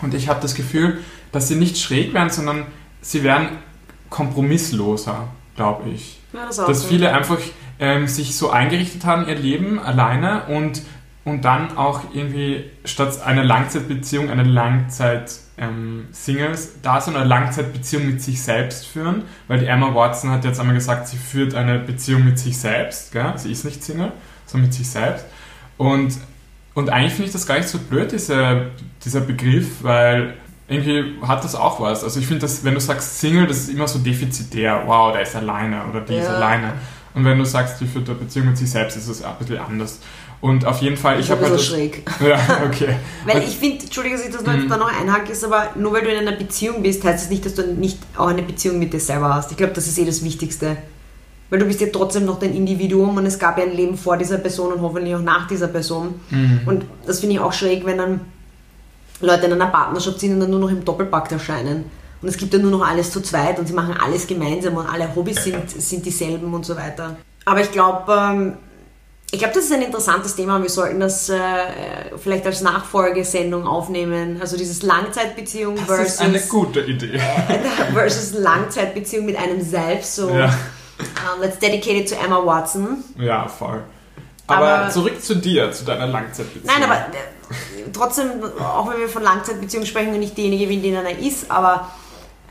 [0.02, 1.00] Und ich habe das Gefühl,
[1.32, 2.66] dass sie nicht schräg werden, sondern
[3.02, 3.50] sie werden
[4.10, 6.21] kompromissloser, glaube ich.
[6.34, 6.88] Ja, das Dass so.
[6.88, 7.40] viele einfach
[7.80, 10.82] ähm, sich so eingerichtet haben, ihr Leben alleine und,
[11.26, 18.06] und dann auch irgendwie statt einer Langzeitbeziehung eine Langzeit ähm, Singles da sind, eine Langzeitbeziehung
[18.08, 21.80] mit sich selbst führen, weil die Emma Watson hat jetzt einmal gesagt, sie führt eine
[21.80, 23.34] Beziehung mit sich selbst, gell?
[23.36, 24.12] sie ist nicht Single,
[24.46, 25.26] sondern mit sich selbst
[25.82, 26.16] und,
[26.76, 28.68] und eigentlich finde ich das gar nicht so blöd, diese,
[29.04, 30.36] dieser Begriff, weil
[30.72, 32.04] irgendwie hat das auch was.
[32.04, 34.84] Also ich finde, dass wenn du sagst Single, das ist immer so defizitär.
[34.86, 36.36] Wow, der ist alleine oder die ist Ja.
[36.36, 36.74] alleine.
[37.14, 39.58] Und wenn du sagst, die führt eine Beziehung mit sich selbst, ist es ein bisschen
[39.60, 40.00] anders.
[40.40, 41.60] Und auf jeden Fall, ich Ich habe habe halt...
[41.60, 42.04] so schräg.
[42.26, 42.96] Ja, okay.
[43.26, 44.70] Weil ich finde, Entschuldigung, dass ich das noch, Mhm.
[44.70, 47.30] da noch einhake, ist aber nur weil du in einer Beziehung bist, heißt es das
[47.30, 49.52] nicht, dass du nicht auch eine Beziehung mit dir selber hast.
[49.52, 50.78] Ich glaube, das ist eh das Wichtigste.
[51.52, 54.16] Weil du bist ja trotzdem noch dein Individuum und es gab ja ein Leben vor
[54.18, 56.16] dieser Person und hoffentlich auch nach dieser Person.
[56.30, 56.62] Mhm.
[56.66, 58.22] Und das finde ich auch schräg, wenn dann
[59.26, 61.90] Leute in einer Partnerschaft sind und dann nur noch im Doppelpakt erscheinen.
[62.22, 64.86] Und es gibt dann nur noch alles zu zweit und sie machen alles gemeinsam und
[64.86, 67.16] alle Hobbys sind, sind dieselben und so weiter.
[67.46, 68.54] Aber ich glaube, ähm,
[69.32, 71.38] ich glaube, das ist ein interessantes Thema und wir sollten das äh,
[72.22, 74.38] vielleicht als Nachfolgesendung aufnehmen.
[74.40, 77.20] Also dieses Langzeitbeziehung Das versus, ist eine gute Idee.
[77.94, 80.16] versus Langzeitbeziehung mit einem selbst.
[80.18, 83.04] So, Ja, uh, let's dedicate it to Emma Watson.
[83.18, 83.82] ja voll.
[84.48, 86.66] Aber, Aber- zurück zu dir, zu deiner Langzeitbeziehung.
[86.66, 87.41] Nein, aber äh,
[87.94, 88.28] trotzdem,
[88.60, 91.92] auch wenn wir von Langzeitbeziehungen sprechen und nicht diejenige, wie in denen er ist, aber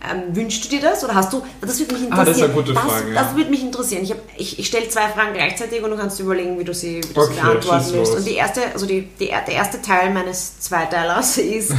[0.03, 2.21] ähm, wünschst du dir das oder hast du, das würde mich interessieren.
[2.21, 3.37] Ah, das ist eine gute das, Frage, Das ja.
[3.37, 4.03] würde mich interessieren.
[4.03, 7.03] Ich, hab- ich, ich stelle zwei Fragen gleichzeitig und du kannst überlegen, wie du sie,
[7.05, 8.15] wie du Okay, sie beantworten willst.
[8.15, 11.73] Und die erste, also die, die, der erste Teil meines Zweiteilers ist,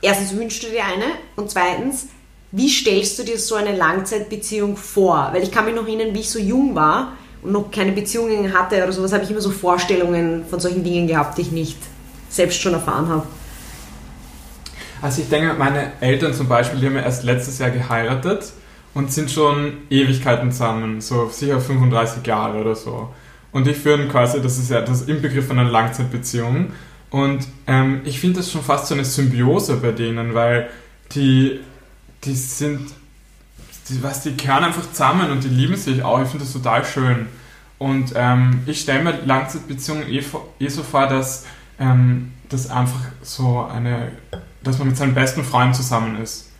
[0.00, 2.06] erstens wünschst du dir eine und zweitens,
[2.52, 5.30] wie stellst du dir so eine Langzeitbeziehung vor?
[5.32, 8.56] Weil ich kann mich noch erinnern, wie ich so jung war und noch keine Beziehungen
[8.56, 11.78] hatte oder sowas, habe ich immer so Vorstellungen von solchen Dingen gehabt, die ich nicht
[12.28, 13.26] selbst schon erfahren habe.
[15.02, 18.52] Also ich denke, meine Eltern zum Beispiel, die haben ja erst letztes Jahr geheiratet
[18.94, 23.10] und sind schon Ewigkeiten zusammen, so sicher 35 Jahre oder so.
[23.52, 26.72] Und die führen quasi, das ist ja das Inbegriff einer Langzeitbeziehung.
[27.10, 30.68] Und ähm, ich finde das schon fast so eine Symbiose bei denen, weil
[31.12, 31.60] die,
[32.24, 32.90] die sind,
[33.88, 36.22] die, was, die kehren einfach zusammen und die lieben sich auch.
[36.22, 37.26] Ich finde das total schön.
[37.78, 40.22] Und ähm, ich stelle mir Langzeitbeziehungen eh,
[40.58, 41.44] eh so vor, dass
[41.78, 44.12] ähm, das einfach so eine,
[44.62, 46.50] dass man mit seinem besten Freund zusammen ist.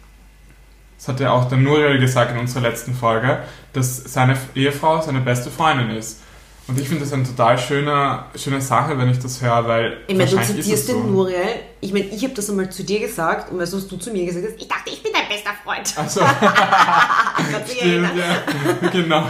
[0.98, 3.40] Das hat ja auch der Nuriel gesagt in unserer letzten Folge,
[3.72, 6.20] dass seine Ehefrau seine beste Freundin ist.
[6.68, 10.16] Und ich finde das eine total schöne, schöne Sache, wenn ich das höre, weil Ich
[10.16, 11.02] meine, du zitierst den so.
[11.04, 11.60] Nuriel.
[11.80, 14.10] Ich meine, ich habe das einmal zu dir gesagt und weißt du, was du zu
[14.10, 14.60] mir gesagt hast?
[14.60, 15.94] Ich dachte, ich bin dein bester Freund.
[15.96, 16.20] Also,
[17.78, 19.24] stimmt, ja, genau.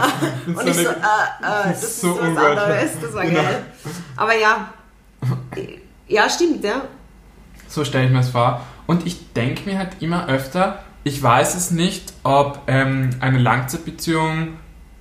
[0.47, 3.41] Und Und ich so, äh, äh, das ist so was anderes, das war Genau.
[3.43, 3.65] geil.
[4.15, 4.73] Aber ja,
[6.07, 6.83] ja, stimmt, ja.
[7.67, 8.61] So stelle ich mir es vor.
[8.85, 14.57] Und ich denke mir halt immer öfter, ich weiß es nicht, ob ähm, eine Langzeitbeziehung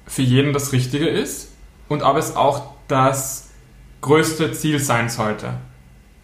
[0.06, 1.52] für jeden das Richtige ist
[1.88, 3.50] und ob es auch das
[4.00, 5.54] größte Ziel sein sollte.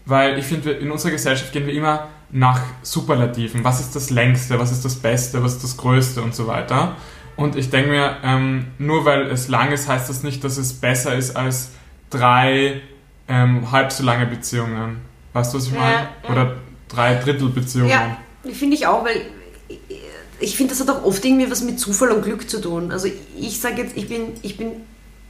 [0.05, 3.63] Weil ich finde, in unserer Gesellschaft gehen wir immer nach Superlativen.
[3.65, 6.97] Was ist das längste, was ist das Beste, was ist das Größte und so weiter.
[7.37, 10.75] Und ich denke mir, ähm, nur weil es lang ist, heißt das nicht, dass es
[10.75, 11.73] besser ist als
[12.11, 12.81] drei
[13.33, 15.01] ähm, halb so lange Beziehungen.
[15.33, 16.09] Weißt du, was ich meine?
[16.25, 16.31] ja.
[16.31, 16.57] Oder
[16.89, 17.89] drei Drittel Beziehungen.
[17.89, 18.19] Ja,
[18.53, 19.23] finde ich auch, weil
[20.39, 22.93] ich finde, das hat auch oft irgendwie was mit Zufall und Glück zu tun.
[22.93, 24.73] Also ich sage jetzt, ich bin, ich bin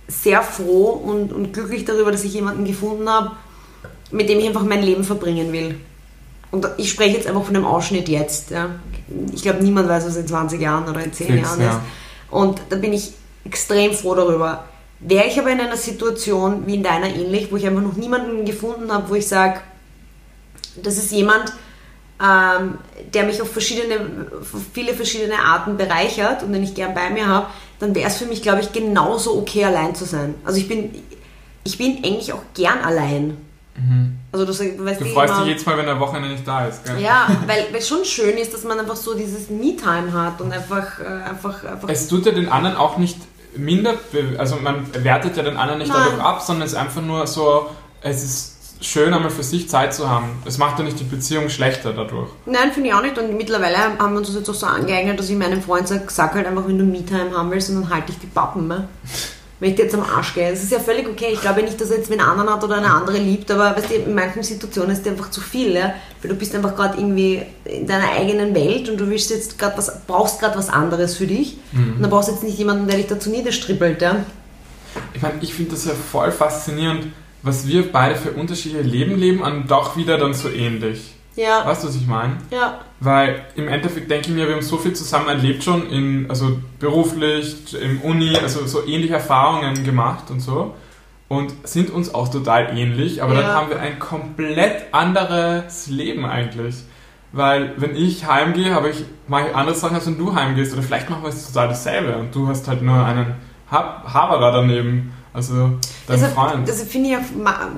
[0.09, 3.33] sehr froh und, und glücklich darüber, dass ich jemanden gefunden habe,
[4.11, 5.77] mit dem ich einfach mein Leben verbringen will.
[6.51, 8.51] Und ich spreche jetzt einfach von dem Ausschnitt jetzt.
[8.51, 8.71] Ja.
[9.33, 11.71] Ich glaube, niemand weiß, was in 20 Jahren oder in 10 Fix, Jahren ja.
[11.71, 11.81] ist.
[12.31, 13.12] Und da bin ich
[13.45, 14.65] extrem froh darüber.
[15.05, 18.45] Wäre ich aber in einer Situation wie in deiner ähnlich, wo ich einfach noch niemanden
[18.45, 19.61] gefunden habe, wo ich sage,
[20.83, 21.53] das ist jemand,
[22.23, 22.79] ähm,
[23.12, 23.97] der mich auf verschiedene,
[24.41, 27.47] auf viele verschiedene Arten bereichert und den ich gern bei mir habe,
[27.81, 30.35] dann wäre es für mich, glaube ich, genauso okay, allein zu sein.
[30.45, 30.95] Also ich bin,
[31.65, 33.37] ich bin eigentlich auch gern allein.
[34.31, 34.53] Also du,
[34.85, 37.01] weißt Du freust immer- dich jedes Mal, wenn der Wochenende nicht da ist, gell?
[37.01, 40.53] ja, weil weil es schon schön ist, dass man einfach so dieses Me-Time hat und
[40.53, 43.17] einfach, äh, einfach, einfach Es tut ja den anderen auch nicht
[43.57, 43.95] minder,
[44.38, 46.03] also man wertet ja den anderen nicht Nein.
[46.05, 48.53] dadurch ab, sondern es ist einfach nur so, es ist
[48.85, 50.43] schön, einmal für sich Zeit zu haben.
[50.45, 52.29] Es macht ja nicht die Beziehung schlechter dadurch.
[52.47, 53.17] Nein, finde ich auch nicht.
[53.19, 56.03] Und mittlerweile haben wir uns das jetzt auch so angeeignet, dass ich meinem Freund sage,
[56.09, 58.69] sag halt einfach, wenn du Me-Time haben willst, und dann halte ich die Pappen.
[58.69, 58.88] Ne?
[59.62, 60.51] Wenn ich dir jetzt am Arsch gehe.
[60.51, 61.29] Das ist ja völlig okay.
[61.35, 63.90] Ich glaube nicht, dass er jetzt wen anderen hat oder eine andere liebt, aber weißt
[63.90, 65.75] du, in manchen Situationen ist dir einfach zu viel.
[65.75, 65.94] Ja?
[66.20, 69.79] Weil du bist einfach gerade irgendwie in deiner eigenen Welt und du willst jetzt gerade
[69.79, 71.59] was, brauchst gerade was anderes für dich.
[71.72, 74.03] Und dann brauchst du jetzt nicht jemanden, der dich dazu niederstrippelt.
[74.03, 74.16] Ja?
[75.14, 77.07] Ich meine, ich finde das ja voll faszinierend,
[77.42, 81.14] was wir beide für unterschiedliche Leben leben und doch wieder dann so ähnlich.
[81.37, 81.66] Ja.
[81.66, 82.37] Weißt du, was ich meine?
[82.51, 82.81] Ja.
[83.01, 86.59] Weil im Endeffekt denke ich mir, wir haben so viel zusammen erlebt schon, in, also
[86.79, 90.75] beruflich, im Uni, also so ähnliche Erfahrungen gemacht und so.
[91.29, 93.55] Und sind uns auch total ähnlich, aber dann Ja.
[93.55, 96.77] haben wir ein komplett anderes Leben eigentlich.
[97.33, 100.75] Weil wenn ich heimgehe, habe ich, mache ich andere Sachen, als wenn du heimgehst.
[100.75, 103.35] Oder vielleicht machen wir es total dasselbe und du hast halt nur einen
[103.71, 105.14] Hab Haberer daneben.
[105.33, 106.68] Also dein Deshalb, Freund.
[106.68, 107.68] deshalb finde ich, ma-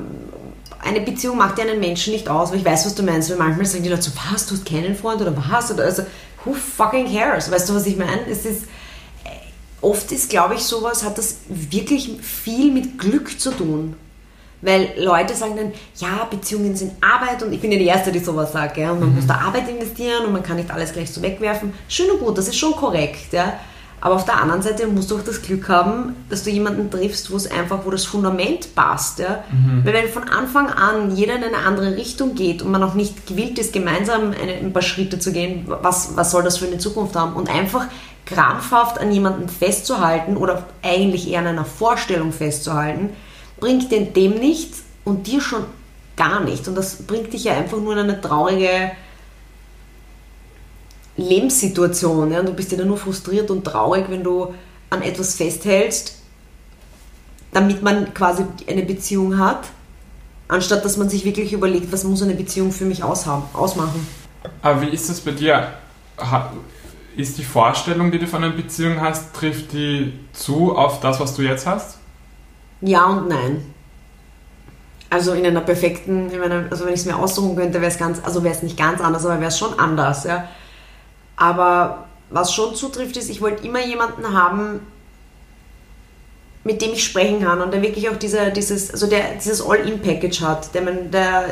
[0.84, 3.38] eine Beziehung macht ja einen Menschen nicht aus, weil ich weiß, was du meinst, weil
[3.38, 5.72] manchmal sagen die Leute so, was, du hast keinen Freund oder was?
[5.72, 6.04] Oder also,
[6.44, 7.50] who fucking cares?
[7.50, 8.26] Weißt du, was ich meine?
[8.28, 8.64] Es ist,
[9.24, 9.28] äh,
[9.80, 13.96] oft ist, glaube ich, sowas, hat das wirklich viel mit Glück zu tun.
[14.60, 18.18] Weil Leute sagen dann, ja, Beziehungen sind Arbeit und ich bin ja die Erste, die
[18.18, 18.78] sowas sagt.
[18.78, 18.92] Ja?
[18.92, 21.74] Und man muss da Arbeit investieren und man kann nicht alles gleich so wegwerfen.
[21.86, 23.32] Schön und gut, das ist schon korrekt.
[23.32, 23.58] Ja?
[24.04, 27.30] Aber auf der anderen Seite musst du auch das Glück haben, dass du jemanden triffst,
[27.30, 29.18] wo es einfach, wo das Fundament passt.
[29.18, 29.44] Ja?
[29.82, 33.26] Weil wenn von Anfang an jeder in eine andere Richtung geht und man auch nicht
[33.26, 36.76] gewillt ist, gemeinsam eine, ein paar Schritte zu gehen, was, was soll das für eine
[36.76, 37.32] Zukunft haben?
[37.32, 37.86] Und einfach
[38.26, 43.08] krampfhaft an jemanden festzuhalten oder eigentlich eher an einer Vorstellung festzuhalten,
[43.58, 45.64] bringt den dem nichts und dir schon
[46.14, 46.68] gar nichts.
[46.68, 48.90] Und das bringt dich ja einfach nur in eine traurige
[51.16, 52.32] Lebenssituation.
[52.32, 52.40] Ja?
[52.40, 54.54] Und du bist ja dann nur frustriert und traurig, wenn du
[54.90, 56.18] an etwas festhältst,
[57.52, 59.68] damit man quasi eine Beziehung hat,
[60.48, 64.06] anstatt dass man sich wirklich überlegt, was muss eine Beziehung für mich aushaben, ausmachen.
[64.62, 65.74] Aber wie ist das bei dir?
[67.16, 71.34] Ist die Vorstellung, die du von einer Beziehung hast, trifft die zu auf das, was
[71.34, 71.98] du jetzt hast?
[72.80, 73.64] Ja und nein.
[75.10, 77.98] Also in einer perfekten, in einer, also wenn ich es mir aussuchen könnte, wäre es
[77.98, 80.48] ganz, also wäre es nicht ganz anders, aber wäre es schon anders, ja.
[81.36, 84.80] Aber was schon zutrifft, ist, ich wollte immer jemanden haben,
[86.64, 90.40] mit dem ich sprechen kann und der wirklich auch diese, dieses, also der dieses All-In-Package
[90.40, 91.50] hat, der, mein, der,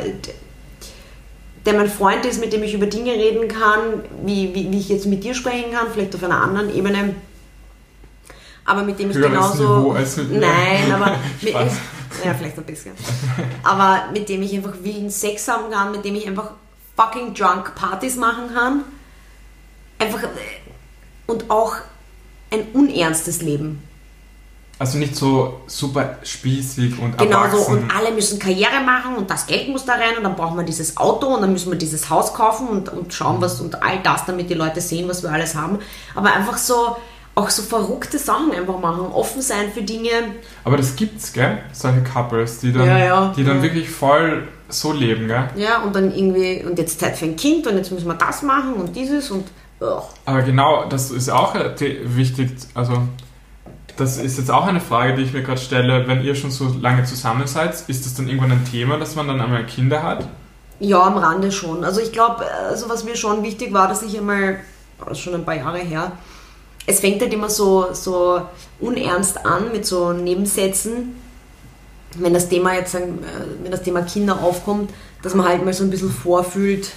[1.66, 4.88] der mein Freund ist, mit dem ich über Dinge reden kann, wie, wie, wie ich
[4.88, 7.14] jetzt mit dir sprechen kann, vielleicht auf einer anderen Ebene,
[8.64, 9.78] aber mit dem ich Höheres genauso.
[9.78, 10.40] Niveau als mit.
[10.40, 11.52] Nein, aber mit,
[12.24, 12.92] ja, vielleicht ein bisschen.
[13.62, 16.52] Aber mit dem ich einfach wilden Sex haben kann, mit dem ich einfach
[16.96, 18.84] fucking drunk Partys machen kann.
[20.02, 20.28] Einfach äh,
[21.26, 21.74] und auch
[22.50, 23.82] ein unernstes Leben.
[24.78, 27.70] Also nicht so super spießig und Genau so.
[27.72, 30.64] Und alle müssen Karriere machen und das Geld muss da rein und dann brauchen wir
[30.64, 34.00] dieses Auto und dann müssen wir dieses Haus kaufen und, und schauen, was und all
[34.02, 35.78] das, damit die Leute sehen, was wir alles haben.
[36.16, 36.96] Aber einfach so,
[37.36, 40.10] auch so verrückte Sachen einfach machen, offen sein für Dinge.
[40.64, 41.58] Aber das gibt's, gell?
[41.72, 43.32] Solche Couples, die dann, Ja, ja.
[43.36, 43.62] die dann Ja.
[43.62, 45.48] wirklich voll so leben, gell?
[45.54, 48.42] Ja, und dann irgendwie, und jetzt Zeit für ein Kind und jetzt müssen wir das
[48.42, 49.46] machen und dieses und.
[50.24, 52.50] Aber genau, das ist auch äh, wichtig.
[52.74, 53.02] Also,
[53.96, 56.06] das ist jetzt auch eine Frage, die ich mir gerade stelle.
[56.06, 59.28] Wenn ihr schon so lange zusammen seid, ist das dann irgendwann ein Thema, dass man
[59.28, 60.28] dann einmal Kinder hat?
[60.80, 61.84] Ja, am Rande schon.
[61.84, 64.58] Also ich glaube, also was mir schon wichtig war, dass ich einmal,
[64.98, 66.12] das ist schon ein paar Jahre her,
[66.86, 68.42] es fängt halt immer so, so
[68.80, 71.14] unernst an mit so Nebensätzen,
[72.16, 73.02] wenn das Thema jetzt, äh,
[73.62, 74.90] wenn das Thema Kinder aufkommt,
[75.22, 76.90] dass man halt mal so ein bisschen vorfühlt.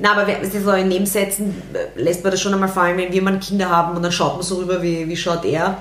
[0.00, 3.38] Na, aber so in Nebensätzen äh, lässt man das schon einmal fallen, wenn wir mal
[3.38, 5.76] Kinder haben und dann schaut man so rüber, wie, wie schaut er.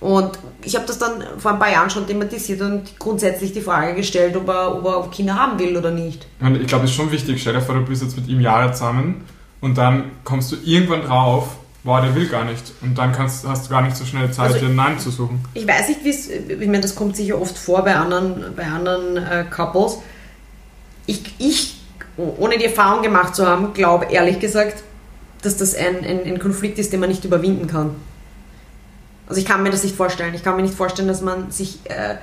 [0.00, 0.30] Und
[0.64, 4.34] ich habe das dann vor ein paar Jahren schon thematisiert und grundsätzlich die Frage gestellt,
[4.34, 6.26] ob er, ob er Kinder haben will oder nicht.
[6.40, 7.40] Und ich glaube, das ist schon wichtig.
[7.40, 9.24] Stell dir vor, du bist jetzt mit ihm Jahre zusammen
[9.60, 11.48] und dann kommst du irgendwann drauf,
[11.84, 12.72] boah, der will gar nicht.
[12.80, 15.10] Und dann kannst, hast du gar nicht so schnell Zeit, Also- dir ein Nein zu
[15.10, 15.44] suchen.
[15.54, 18.64] Ich weiß nicht, wie es, ich meine, das kommt sicher oft vor bei anderen, bei
[18.64, 19.98] anderen äh, Couples.
[21.06, 21.79] Ich, ich,
[22.38, 24.82] ohne die Erfahrung gemacht zu haben, glaube ehrlich gesagt,
[25.42, 27.96] dass das ein, ein, ein Konflikt ist, den man nicht überwinden kann.
[29.26, 30.34] Also ich kann mir das nicht vorstellen.
[30.34, 32.16] Ich kann mir nicht vorstellen, dass man sich äh,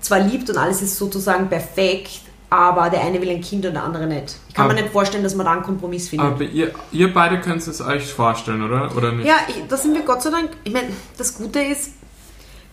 [0.00, 2.20] zwar liebt und alles ist sozusagen perfekt,
[2.50, 4.36] aber der eine will ein Kind und der andere nicht.
[4.48, 6.26] Ich kann Aber- mir nicht vorstellen, dass man da einen Kompromiss findet.
[6.28, 8.94] Aber ihr, ihr beide könnt es euch vorstellen, oder?
[8.96, 9.26] Oder nicht?
[9.26, 10.50] Ja, ich, da sind wir Gott sei Dank.
[10.62, 11.92] Ich meine, das Gute ist,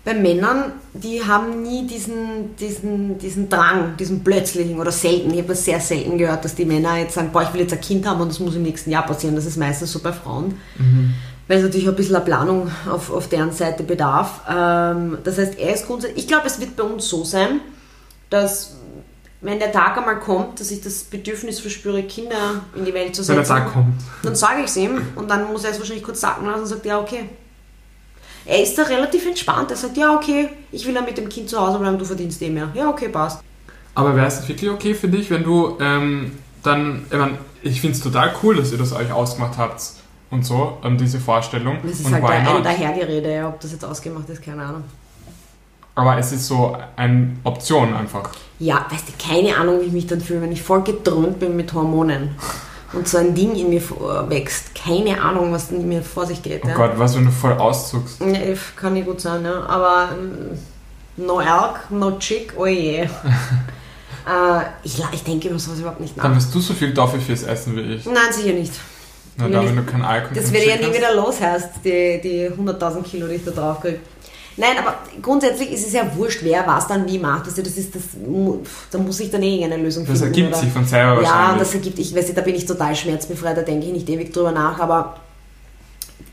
[0.04, 5.32] bei Männern, die haben nie diesen, diesen, diesen Drang, diesen plötzlichen oder selten.
[5.32, 7.74] Ich habe das sehr selten gehört, dass die Männer jetzt sagen, boah, ich will jetzt
[7.74, 9.36] ein Kind haben und das muss im nächsten Jahr passieren.
[9.36, 10.58] Das ist meistens so bei Frauen.
[11.48, 14.42] Weil es natürlich ein bisschen eine Planung auf, auf deren Seite bedarf.
[14.50, 17.60] Ähm, das heißt, er ist grundsätzlich, ich glaube, es wird bei uns so sein,
[18.32, 18.78] dass
[19.42, 23.28] wenn der Tag einmal kommt, dass ich das Bedürfnis verspüre, Kinder in die Welt zu
[23.28, 23.54] Wenn setzen.
[23.54, 23.96] der Tag kommt.
[24.24, 26.68] Dann sage ich es ihm und dann muss er es wahrscheinlich kurz sacken lassen und
[26.68, 27.30] sagt, ja, okay.
[28.46, 29.72] Er ist da relativ entspannt.
[29.72, 32.42] Er sagt, ja, okay, ich will ja mit dem Kind zu Hause bleiben, du verdienst
[32.42, 32.70] eh mehr.
[32.74, 33.44] Ja, okay, passt.
[33.94, 36.32] Aber wäre es wirklich okay für dich, wenn du ähm,
[36.64, 39.82] dann, ich, mein, ich finde es total cool, dass ihr das euch ausgemacht habt
[40.30, 41.78] und so, ähm, diese Vorstellung.
[41.84, 42.66] Das ist und halt not?
[42.66, 44.84] Dahergerede, ja, ob das jetzt ausgemacht ist, keine Ahnung.
[45.94, 48.30] Aber es ist so eine Option einfach.
[48.60, 51.58] Ja, weißt du, keine Ahnung, wie ich mich dann fühle, wenn ich voll gedröhnt bin
[51.58, 52.36] mit Hormonen
[52.94, 53.82] und so ein Ding in mir
[54.28, 54.76] wächst.
[54.76, 56.64] Keine Ahnung, was in mir vor sich geht.
[56.66, 56.76] Oh ja.
[56.76, 58.20] Gott, was, wenn du voll auszuckst.
[58.22, 58.40] Ja,
[58.76, 59.64] kann nicht gut sein, ja.
[59.66, 63.02] aber mm, no Elk, no Chick, oh je.
[63.02, 63.08] äh,
[64.84, 66.38] ich, ich denke über sowas überhaupt nicht Dann nach.
[66.38, 68.06] bist du so viel Toffeefisch essen wie ich.
[68.06, 68.74] Nein, sicher nicht.
[69.38, 72.50] Na, da, wenn du kein Alkohol Das ich ja nie wieder los, heißt, die, die
[72.50, 74.00] 100.000 Kilo, die ich da drauf kriege.
[74.62, 74.94] Nein, aber
[75.24, 77.46] grundsätzlich ist es ja wurscht, wer was dann wie macht.
[77.46, 78.04] Also das ist das,
[78.92, 80.36] da muss ich dann eh irgendeine Lösung Das finden.
[80.36, 80.58] ergibt oder?
[80.58, 83.64] sich von selber Ja, das ergibt, ich weiß nicht, da bin ich total schmerzbefreit, da
[83.64, 85.16] denke ich nicht ewig drüber nach, aber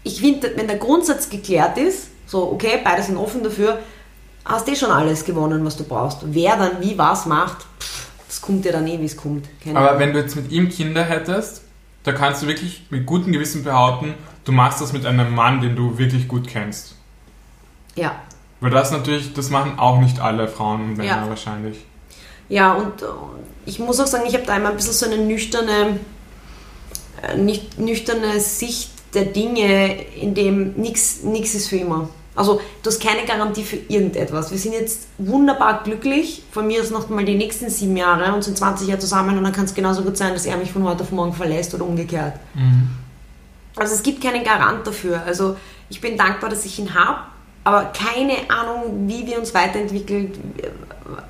[0.03, 3.79] ich finde, wenn der Grundsatz geklärt ist, so, okay, beide sind offen dafür,
[4.45, 6.19] hast eh schon alles gewonnen, was du brauchst.
[6.27, 9.47] Wer dann wie was macht, pff, das kommt dir dann eh, wie es kommt.
[9.65, 11.63] Keine Aber wenn du jetzt mit ihm Kinder hättest,
[12.05, 14.13] da kannst du wirklich mit gutem Gewissen behaupten,
[14.45, 16.95] du machst das mit einem Mann, den du wirklich gut kennst.
[17.97, 18.17] Ja.
[18.61, 21.29] Weil das natürlich, das machen auch nicht alle Frauen und Männer Ja.
[21.29, 21.85] wahrscheinlich.
[22.49, 23.07] Ja, und äh,
[23.67, 26.01] ich muss auch sagen, ich habe da immer ein bisschen so eine nüchterne,
[27.23, 32.09] äh, nicht, nüchterne Sicht der Dinge, in dem nichts ist für immer.
[32.35, 34.51] Also du hast keine Garantie für irgendetwas.
[34.53, 38.45] Wir sind jetzt wunderbar glücklich, von mir aus noch mal die nächsten sieben Jahre und
[38.45, 40.85] sind 20 Jahre zusammen und dann kann es genauso gut sein, dass er mich von
[40.85, 42.35] heute auf morgen verlässt oder umgekehrt.
[43.77, 45.21] Also es gibt keinen Garant dafür.
[45.27, 45.57] Also
[45.89, 47.19] ich bin dankbar, dass ich ihn habe,
[47.65, 50.33] aber keine Ahnung, wie wir uns weiterentwickeln,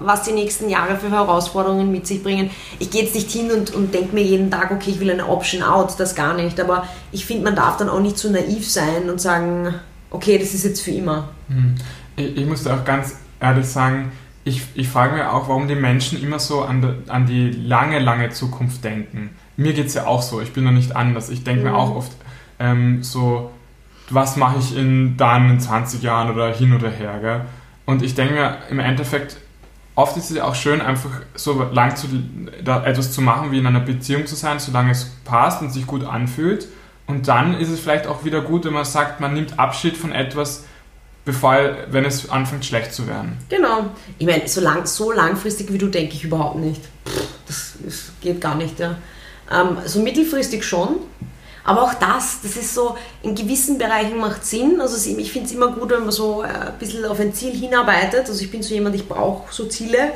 [0.00, 2.50] was die nächsten Jahre für Herausforderungen mit sich bringen.
[2.78, 5.28] Ich gehe jetzt nicht hin und, und denke mir jeden Tag, okay, ich will eine
[5.28, 6.60] Option out, das gar nicht.
[6.60, 9.74] Aber ich finde, man darf dann auch nicht zu naiv sein und sagen,
[10.10, 11.28] okay, das ist jetzt für immer.
[12.16, 14.10] Ich, ich muss da auch ganz ehrlich sagen,
[14.44, 17.98] ich, ich frage mich auch, warum die Menschen immer so an, die- an die lange,
[17.98, 19.30] lange Zukunft denken.
[19.56, 21.28] Mir geht es ja auch so, ich bin da nicht anders.
[21.30, 21.76] Ich denke mir Mhm.
[21.76, 22.12] auch oft
[22.58, 23.50] ähm, so,
[24.10, 27.18] was mache ich in dann in 20 Jahren oder hin oder her.
[27.20, 27.40] Gell?
[27.86, 29.36] Und ich denke mir im Endeffekt,
[29.94, 32.06] oft ist es ja auch schön, einfach so lang zu,
[32.64, 36.04] etwas zu machen, wie in einer Beziehung zu sein, solange es passt und sich gut
[36.04, 36.68] anfühlt.
[37.06, 40.12] Und dann ist es vielleicht auch wieder gut, wenn man sagt, man nimmt Abschied von
[40.12, 40.64] etwas,
[41.24, 41.58] bevor,
[41.90, 43.38] wenn es anfängt schlecht zu werden.
[43.48, 43.86] Genau.
[44.18, 46.82] Ich meine, so, lang, so langfristig wie du denke ich überhaupt nicht.
[47.06, 48.96] Pff, Das, das geht gar nicht, ja.
[49.50, 50.96] Ähm, so mittelfristig schon.
[51.68, 54.80] Aber auch das, das ist so, in gewissen Bereichen macht Sinn.
[54.80, 57.52] Also ich finde es immer gut, wenn man so äh, ein bisschen auf ein Ziel
[57.54, 58.26] hinarbeitet.
[58.26, 60.12] Also ich bin so jemand, ich brauche so Ziele,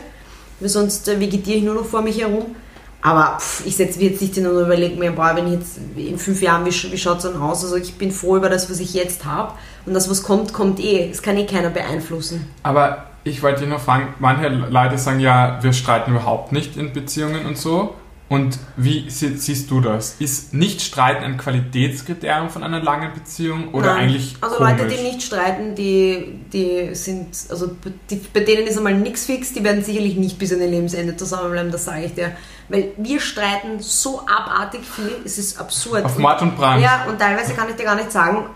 [0.60, 2.56] weil sonst äh, vegetiere ich nur noch vor mich herum.
[3.02, 5.78] Aber pff, ich setze mir jetzt nicht hin und überlege mir, boah, wenn ich jetzt
[5.94, 7.62] in fünf Jahren, wie, wie schaut es dann aus?
[7.62, 9.52] Also ich bin froh über das, was ich jetzt habe.
[9.84, 11.10] Und das, was kommt, kommt eh.
[11.10, 12.48] Das kann eh keiner beeinflussen.
[12.62, 17.44] Aber ich wollte noch fragen, manche Leute sagen ja, wir streiten überhaupt nicht in Beziehungen
[17.44, 17.92] und so.
[18.32, 20.16] Und wie sie, siehst du das?
[20.18, 24.04] Ist Nicht-Streiten ein Qualitätskriterium von einer langen Beziehung oder Nein.
[24.04, 24.72] eigentlich Also komisch?
[24.78, 27.76] Leute, die nicht streiten, die, die sind, also
[28.08, 31.14] die, bei denen ist einmal nichts fix, die werden sicherlich nicht bis an ihr Lebensende
[31.14, 32.32] zusammenbleiben, das sage ich dir.
[32.70, 36.02] Weil wir streiten so abartig viel, es ist absurd.
[36.06, 36.80] Auf Mord und Brand.
[36.80, 38.46] Ja, und teilweise kann ich dir gar nicht sagen,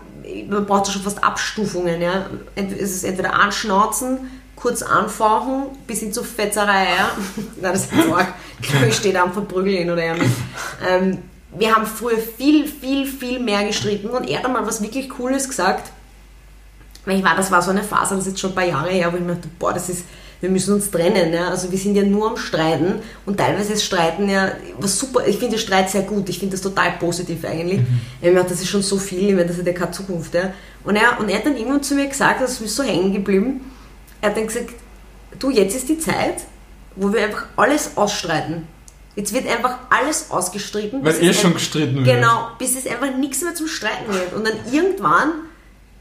[0.49, 2.01] man braucht ja schon fast Abstufungen.
[2.01, 2.25] Ja.
[2.55, 4.17] Es ist entweder anschnauzen,
[4.57, 6.85] kurz anfauchen, bis hin zur Fetzerei.
[6.97, 7.11] Ja.
[7.61, 8.33] Nein, das ist arg.
[8.87, 10.03] Ich stehe da am Verprügeln oder.
[10.03, 11.19] Ähm,
[11.57, 15.47] wir haben früher viel, viel, viel mehr gestritten und er hat einmal was wirklich Cooles
[15.47, 15.91] gesagt.
[17.05, 18.89] Weil ich war, das war so eine Phase, das ist jetzt schon ein paar Jahre
[18.89, 20.03] her, wo ich mir dachte, boah, das ist,
[20.41, 21.31] wir müssen uns trennen.
[21.31, 21.49] Ja?
[21.49, 25.25] Also wir sind ja nur am Streiten und teilweise ist Streiten ja was super.
[25.25, 27.79] Ich finde Streit sehr gut, ich finde das total positiv eigentlich.
[28.21, 30.33] Ich meine, das ist schon so viel, ich meine, das hat ja keine Zukunft.
[30.33, 30.53] Ja?
[30.83, 33.13] Und, er, und er hat dann irgendwann zu mir gesagt, das ist mir so hängen
[33.13, 33.61] geblieben,
[34.21, 34.69] er hat dann gesagt,
[35.39, 36.43] du, jetzt ist die Zeit,
[36.95, 38.67] wo wir einfach alles ausstreiten.
[39.15, 41.03] Jetzt wird einfach alles ausgestritten.
[41.03, 42.05] Weil eh schon gestritten wird.
[42.05, 44.33] Genau, bis es einfach nichts mehr zum Streiten wird.
[44.33, 45.31] Und dann irgendwann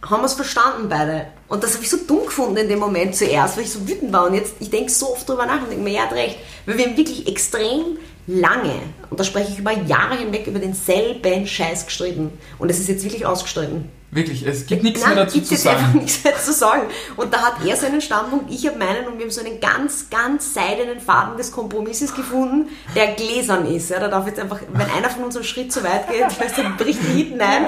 [0.02, 1.26] haben wir es verstanden beide.
[1.48, 4.12] Und das habe ich so dumm gefunden in dem Moment zuerst, weil ich so wütend
[4.12, 4.26] war.
[4.26, 6.38] Und jetzt, ich denke so oft drüber nach und denke mir, ja, hat recht.
[6.66, 11.46] Weil wir haben wirklich extrem lange, und da spreche ich über Jahre hinweg, über denselben
[11.46, 12.32] Scheiß gestritten.
[12.58, 13.88] Und es ist jetzt wirklich ausgestritten.
[14.12, 15.98] Wirklich, es gibt nichts Nein, mehr dazu zu jetzt einfach sagen.
[15.98, 16.82] nichts mehr zu sagen.
[17.16, 20.08] Und da hat er seinen Standpunkt, ich habe meinen und wir haben so einen ganz,
[20.10, 23.90] ganz seidenen Faden des Kompromisses gefunden, der gläsern ist.
[23.90, 26.24] Ja, da darf jetzt einfach, wenn einer von uns einen Schritt zu weit geht,
[26.56, 27.66] dann bricht die Hitten ein.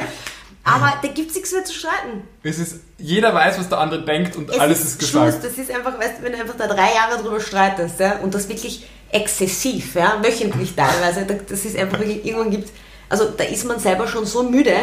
[0.65, 2.23] Aber da gibt es nichts mehr zu streiten.
[2.43, 5.25] Es ist, jeder weiß, was der andere denkt und Es alles ist, Schluss.
[5.25, 5.45] gesagt.
[5.45, 8.35] Das ist einfach, weißt du, wenn du einfach da drei Jahre drüber streitest, ja, und
[8.35, 12.69] das wirklich exzessiv, ja, wöchentlich teilweise, da- das ist einfach wirklich, irgendwann gibt,
[13.09, 14.75] also da ist man selber schon so müde,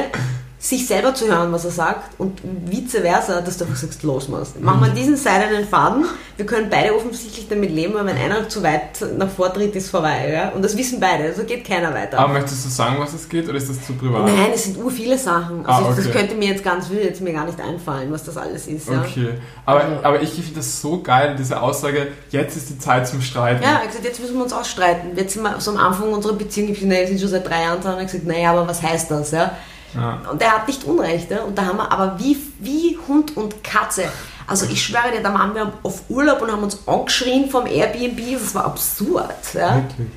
[0.70, 4.28] sich selber zu hören, was er sagt, und vice versa, dass du einfach sagst, los
[4.28, 4.60] machst.
[4.60, 6.06] Machen wir diesen seidenen Faden,
[6.38, 10.32] wir können beide offensichtlich damit leben, weil wenn einer zu weit nach vortritt, ist vorbei,
[10.34, 12.18] ja, und das wissen beide, also geht keiner weiter.
[12.18, 14.26] Aber möchtest du sagen, was es geht oder ist das zu privat?
[14.26, 15.66] Nein, es sind ur viele Sachen.
[15.66, 16.20] Also Ah, ich, das okay.
[16.20, 18.90] könnte mir jetzt ganz will jetzt mir gar nicht einfallen, was das alles ist.
[18.90, 19.02] Ja.
[19.02, 19.30] Okay,
[19.66, 23.62] aber, aber ich finde das so geil, diese Aussage, jetzt ist die Zeit zum Streiten.
[23.64, 25.12] Ja, hat gesagt, jetzt müssen wir uns ausstreiten.
[25.16, 27.62] Jetzt sind wir so am Anfang unserer Beziehung, ich finde, wir sind schon seit drei
[27.64, 29.32] Jahren zusammen, er hat gesagt, naja, aber was heißt das?
[29.32, 29.52] Ja?
[29.96, 30.22] Ja.
[30.30, 31.32] Und er hat nicht Unrecht.
[31.32, 31.44] Ja?
[31.44, 34.06] Und da haben wir aber wie, wie Hund und Katze.
[34.48, 38.20] Also ich schwöre dir, da waren wir auf Urlaub und haben uns angeschrien vom Airbnb.
[38.34, 39.54] Das war absurd.
[39.54, 39.76] Ja?
[39.76, 40.08] Wirklich.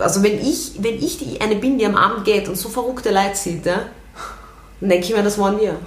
[0.00, 3.12] Also wenn ich, wenn ich die eine bin, die am Abend geht und so verrückte
[3.12, 3.80] Leute sieht, ja,
[4.80, 5.76] dann denke ich mir, das waren wir.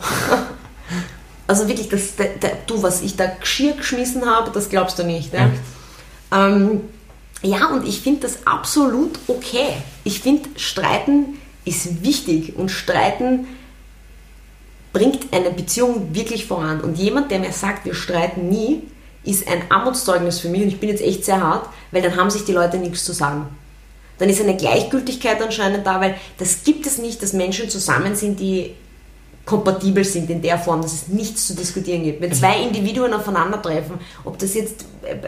[1.47, 5.03] Also wirklich, das, der, der, du, was ich da Geschirr geschmissen habe, das glaubst du
[5.03, 5.33] nicht.
[5.33, 5.47] Ja?
[5.47, 5.61] Echt?
[6.31, 6.81] Ähm,
[7.41, 9.77] ja, und ich finde das absolut okay.
[10.03, 13.47] Ich finde, Streiten ist wichtig und Streiten
[14.93, 16.81] bringt eine Beziehung wirklich voran.
[16.81, 18.81] Und jemand, der mir sagt, wir streiten nie,
[19.23, 22.29] ist ein Armutszeugnis für mich und ich bin jetzt echt sehr hart, weil dann haben
[22.29, 23.47] sich die Leute nichts zu sagen.
[24.17, 28.39] dann ist eine Gleichgültigkeit anscheinend da, weil das gibt es nicht, dass Menschen zusammen sind,
[28.41, 28.75] die
[29.45, 32.21] kompatibel sind in der Form, dass es nichts zu diskutieren gibt.
[32.21, 34.85] Wenn zwei Individuen aufeinandertreffen, ob das jetzt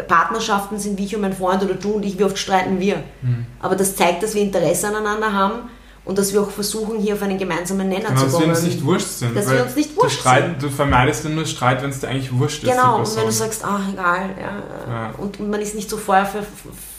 [0.08, 2.98] Partnerschaften sind, wie ich und mein Freund oder du und ich, wie oft streiten wir.
[3.22, 3.46] Mhm.
[3.60, 5.70] Aber das zeigt, dass wir Interesse aneinander haben
[6.04, 8.32] und dass wir auch versuchen, hier auf einen gemeinsamen Nenner genau, zu kommen.
[8.32, 9.36] Dass wir uns nicht wurscht sind.
[9.36, 10.64] Dass wir uns nicht wurscht du Streit, sind.
[10.64, 12.72] Du vermeidest nur Streit, wenn es dir eigentlich wurscht ist.
[12.72, 15.14] Genau, und wenn du sagst, ach egal, ja, ja.
[15.18, 16.44] Und, und, man ist nicht so Feuer, für,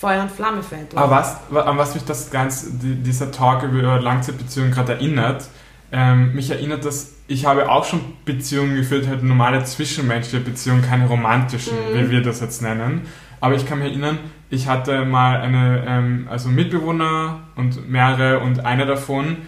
[0.01, 1.03] Feuer und Flamme etwas.
[1.03, 5.47] Aber was, an was mich das ganze, dieser Talk über Langzeitbeziehungen gerade erinnert,
[5.91, 11.09] ähm, mich erinnert, dass ich habe auch schon Beziehungen geführt, halt normale zwischenmenschliche Beziehungen, keine
[11.09, 11.99] romantischen, mhm.
[11.99, 13.03] wie wir das jetzt nennen.
[13.41, 14.19] Aber ich kann mich erinnern,
[14.53, 19.39] ich hatte mal eine, ähm, also Mitbewohner und mehrere und eine davon,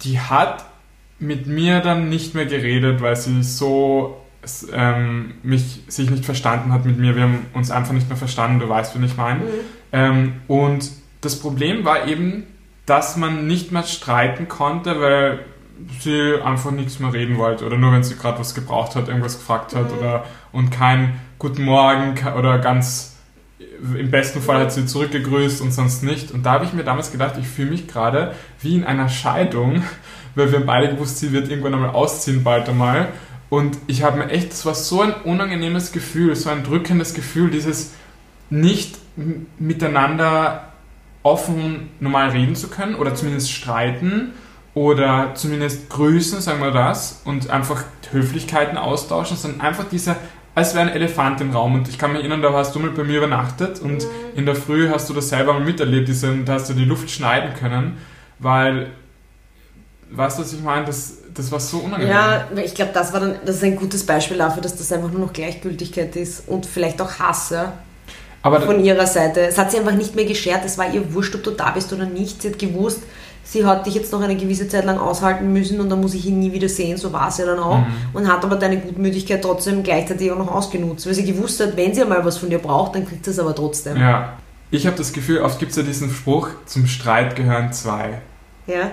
[0.00, 0.64] die hat
[1.18, 4.24] mit mir dann nicht mehr geredet, weil sie so
[4.72, 7.14] ähm, mich sich nicht verstanden hat mit mir.
[7.14, 9.40] Wir haben uns einfach nicht mehr verstanden, du weißt, wie ich meine.
[9.40, 9.50] Mhm.
[9.92, 12.44] Ähm, und das Problem war eben,
[12.86, 15.40] dass man nicht mehr streiten konnte, weil
[16.00, 19.38] sie einfach nichts mehr reden wollte oder nur wenn sie gerade was gebraucht hat, irgendwas
[19.38, 19.98] gefragt hat mhm.
[19.98, 23.17] oder und kein Guten Morgen oder ganz
[23.58, 26.30] im besten Fall hat sie zurückgegrüßt und sonst nicht.
[26.30, 29.82] Und da habe ich mir damals gedacht, ich fühle mich gerade wie in einer Scheidung,
[30.34, 33.08] weil wir beide gewusst, sie wird irgendwann einmal ausziehen, bald einmal.
[33.50, 37.50] Und ich habe mir echt, das war so ein unangenehmes Gefühl, so ein drückendes Gefühl,
[37.50, 37.94] dieses
[38.50, 38.98] nicht
[39.58, 40.72] miteinander
[41.22, 44.32] offen normal reden zu können oder zumindest streiten
[44.74, 50.16] oder zumindest grüßen, sagen wir das, und einfach Höflichkeiten austauschen, sondern einfach dieser,
[50.58, 51.74] als wäre ein Elefant im Raum.
[51.74, 54.08] Und ich kann mich erinnern, da hast du mal bei mir übernachtet und mhm.
[54.34, 57.10] in der Früh hast du das selber mal miterlebt, diese, da hast du die Luft
[57.10, 57.98] schneiden können,
[58.40, 58.90] weil,
[60.10, 60.84] weißt du, was ich meine?
[60.84, 62.12] Das, das war so unangenehm.
[62.12, 65.10] Ja, ich glaube, das war dann, das ist ein gutes Beispiel dafür, dass das einfach
[65.10, 67.72] nur noch Gleichgültigkeit ist und vielleicht auch Hass, ja.
[68.42, 69.40] Aber von ihrer Seite.
[69.40, 71.92] Es hat sie einfach nicht mehr geschert, es war ihr wurscht, ob du da bist
[71.92, 72.42] oder nicht.
[72.42, 73.02] Sie hat gewusst,
[73.50, 76.26] sie hat dich jetzt noch eine gewisse Zeit lang aushalten müssen und dann muss ich
[76.26, 77.78] ihn nie wieder sehen, so war es ja dann auch.
[77.78, 77.86] Mhm.
[78.12, 81.94] Und hat aber deine Gutmütigkeit trotzdem gleichzeitig auch noch ausgenutzt, weil sie gewusst hat, wenn
[81.94, 83.96] sie einmal was von dir braucht, dann kriegt sie es aber trotzdem.
[83.96, 84.34] Ja.
[84.70, 88.20] Ich habe das Gefühl, oft gibt es ja diesen Spruch, zum Streit gehören zwei.
[88.66, 88.90] Ja.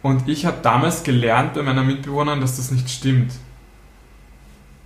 [0.00, 3.32] Und ich habe damals gelernt bei meiner Mitbewohnerin, dass das nicht stimmt.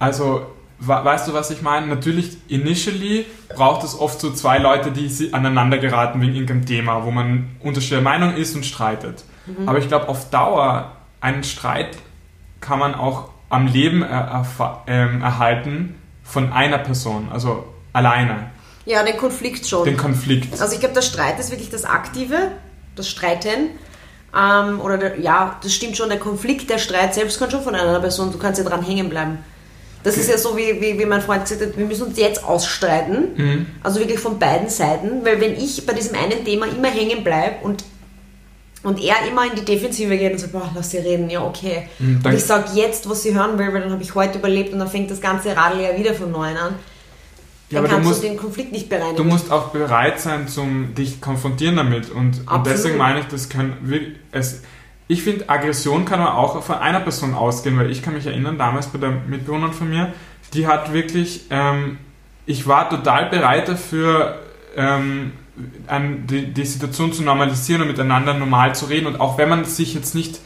[0.01, 0.47] Also
[0.81, 1.89] Weißt du, was ich meine?
[1.89, 7.11] Natürlich, initially braucht es oft so zwei Leute, die aneinander geraten wegen irgendeinem Thema, wo
[7.11, 9.25] man unterschiedlicher Meinung ist und streitet.
[9.47, 9.69] Mhm.
[9.69, 11.99] Aber ich glaube, auf Dauer, einen Streit
[12.61, 18.51] kann man auch am Leben er, er, ähm, erhalten von einer Person, also alleine.
[18.85, 19.85] Ja, den Konflikt schon.
[19.85, 20.61] Den Konflikt.
[20.61, 22.53] Also ich glaube, der Streit ist wirklich das Aktive,
[22.95, 23.71] das Streiten.
[24.37, 27.75] Ähm, oder der, ja, das stimmt schon, der Konflikt, der Streit selbst kann schon von
[27.75, 29.39] einer Person, du kannst ja dran hängen bleiben.
[30.09, 32.43] Das ist ja so, wie, wie, wie mein Freund gesagt hat, wir müssen uns jetzt
[32.43, 33.35] ausstreiten.
[33.37, 33.67] Mhm.
[33.83, 35.23] Also wirklich von beiden Seiten.
[35.23, 37.85] Weil wenn ich bei diesem einen Thema immer hängen bleibe und,
[38.85, 41.89] und er immer in die Defensive geht und sagt, boah, lass sie reden, ja okay.
[41.99, 44.73] Mhm, und ich sage jetzt, was sie hören will, weil dann habe ich heute überlebt
[44.73, 46.75] und dann fängt das ganze Radl ja wieder von neuem an.
[47.71, 49.17] Dann ja, kannst du, musst, du den Konflikt nicht bereinigen.
[49.17, 52.09] Du musst auch bereit sein, zum dich konfrontieren damit.
[52.09, 53.51] Und, und deswegen meine ich, das
[53.83, 54.01] wir,
[54.33, 54.63] es,
[55.09, 58.59] ich finde, Aggression kann man auch von einer Person ausgehen, weil ich kann mich erinnern,
[58.59, 60.13] damals bei der Mitbewohnerin von mir,
[60.53, 61.99] die hat wirklich, ähm,
[62.45, 64.41] ich war total bereit dafür,
[64.77, 65.33] ähm,
[65.87, 69.07] an, die, die, Situation zu normalisieren und miteinander normal zu reden.
[69.07, 70.41] Und auch wenn man sich jetzt nicht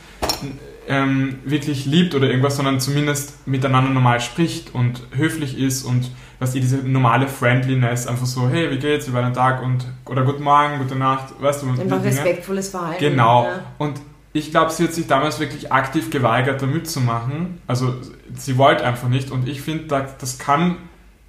[0.89, 6.55] ähm, wirklich liebt oder irgendwas, sondern zumindest miteinander normal spricht und höflich ist und was
[6.55, 10.25] ihr diese normale Friendliness, einfach so, hey, wie geht's, wie war dein Tag und oder
[10.25, 11.71] guten Morgen, gute Nacht, weißt du.
[11.71, 12.99] Einfach respektvolles Verhalten.
[12.99, 13.45] Genau.
[13.45, 13.61] Ja.
[13.79, 14.01] Und
[14.33, 17.61] ich glaube, sie hat sich damals wirklich aktiv geweigert, da mitzumachen.
[17.67, 17.95] Also
[18.35, 19.31] sie wollte einfach nicht.
[19.31, 20.77] Und ich finde, das kann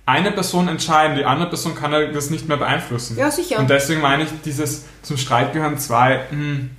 [0.05, 3.17] eine Person entscheiden, die andere Person kann das nicht mehr beeinflussen.
[3.17, 3.59] Ja, sicher.
[3.59, 6.69] Und deswegen meine ich, dieses zum Streit gehören zwei, mh, hm,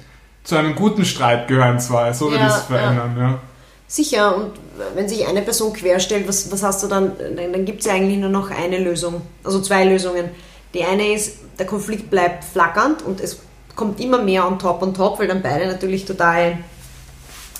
[0.44, 2.12] zu einem guten Streit gehören zwei.
[2.12, 3.22] So würde ja, ich es verändern, ja.
[3.22, 3.38] ja.
[3.86, 4.52] Sicher, und
[4.94, 7.12] wenn sich eine Person querstellt, was, was hast du dann?
[7.18, 10.30] Dann, dann gibt es ja eigentlich nur noch eine Lösung, also zwei Lösungen.
[10.72, 13.40] Die eine ist, der Konflikt bleibt flackernd und es
[13.74, 16.58] kommt immer mehr on top on top, weil dann beide natürlich total,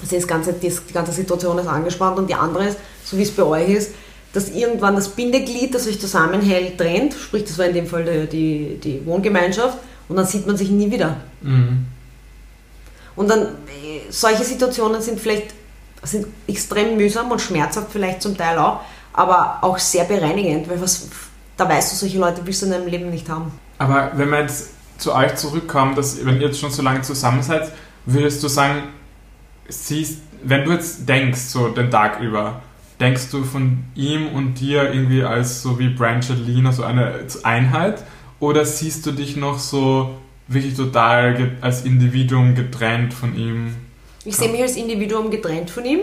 [0.00, 3.30] also das ganze, die ganze Situation ist angespannt und die andere ist, so wie es
[3.30, 3.92] bei euch ist,
[4.32, 8.26] dass irgendwann das Bindeglied, das euch zusammenhält, trennt, sprich das war in dem Fall die,
[8.26, 11.18] die, die Wohngemeinschaft und dann sieht man sich nie wieder.
[11.40, 11.86] Mhm.
[13.16, 13.48] Und dann,
[14.10, 15.54] solche Situationen sind vielleicht
[16.02, 18.80] sind extrem mühsam und schmerzhaft vielleicht zum Teil auch,
[19.12, 21.08] aber auch sehr bereinigend, weil was,
[21.56, 23.52] da weißt du, solche Leute willst du in deinem Leben nicht haben.
[23.78, 27.42] Aber wenn man jetzt zu euch zurückkommen, dass wenn ihr jetzt schon so lange zusammen
[27.42, 27.72] seid,
[28.06, 28.84] würdest du sagen,
[29.68, 32.62] siehst, wenn du jetzt denkst, so den Tag über,
[33.00, 38.04] denkst du von ihm und dir irgendwie als so wie Brangelina, so eine Einheit?
[38.40, 40.14] Oder siehst du dich noch so
[40.48, 43.74] wirklich total als Individuum getrennt von ihm.
[44.24, 46.00] Ich sehe mich als Individuum getrennt von ihm,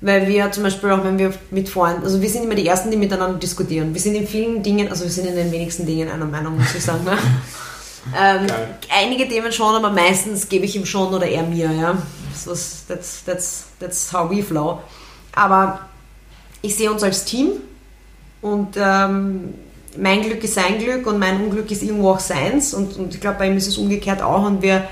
[0.00, 2.90] weil wir zum Beispiel auch, wenn wir mit Freunden, also wir sind immer die Ersten,
[2.90, 3.94] die miteinander diskutieren.
[3.94, 6.74] Wir sind in vielen Dingen, also wir sind in den wenigsten Dingen einer Meinung, muss
[6.74, 7.04] ich sagen.
[7.04, 7.16] Ne?
[8.16, 8.46] ähm,
[8.90, 11.70] einige Themen schon, aber meistens gebe ich ihm schon oder er mir.
[11.70, 11.98] Ja?
[12.32, 14.80] Das was, that's, that's, that's how we flow.
[15.34, 15.80] Aber
[16.60, 17.52] ich sehe uns als Team
[18.40, 19.54] und ähm,
[19.96, 23.20] mein Glück ist sein Glück und mein Unglück ist irgendwo auch seins und, und ich
[23.20, 24.88] glaube, bei ihm ist es umgekehrt auch und wir,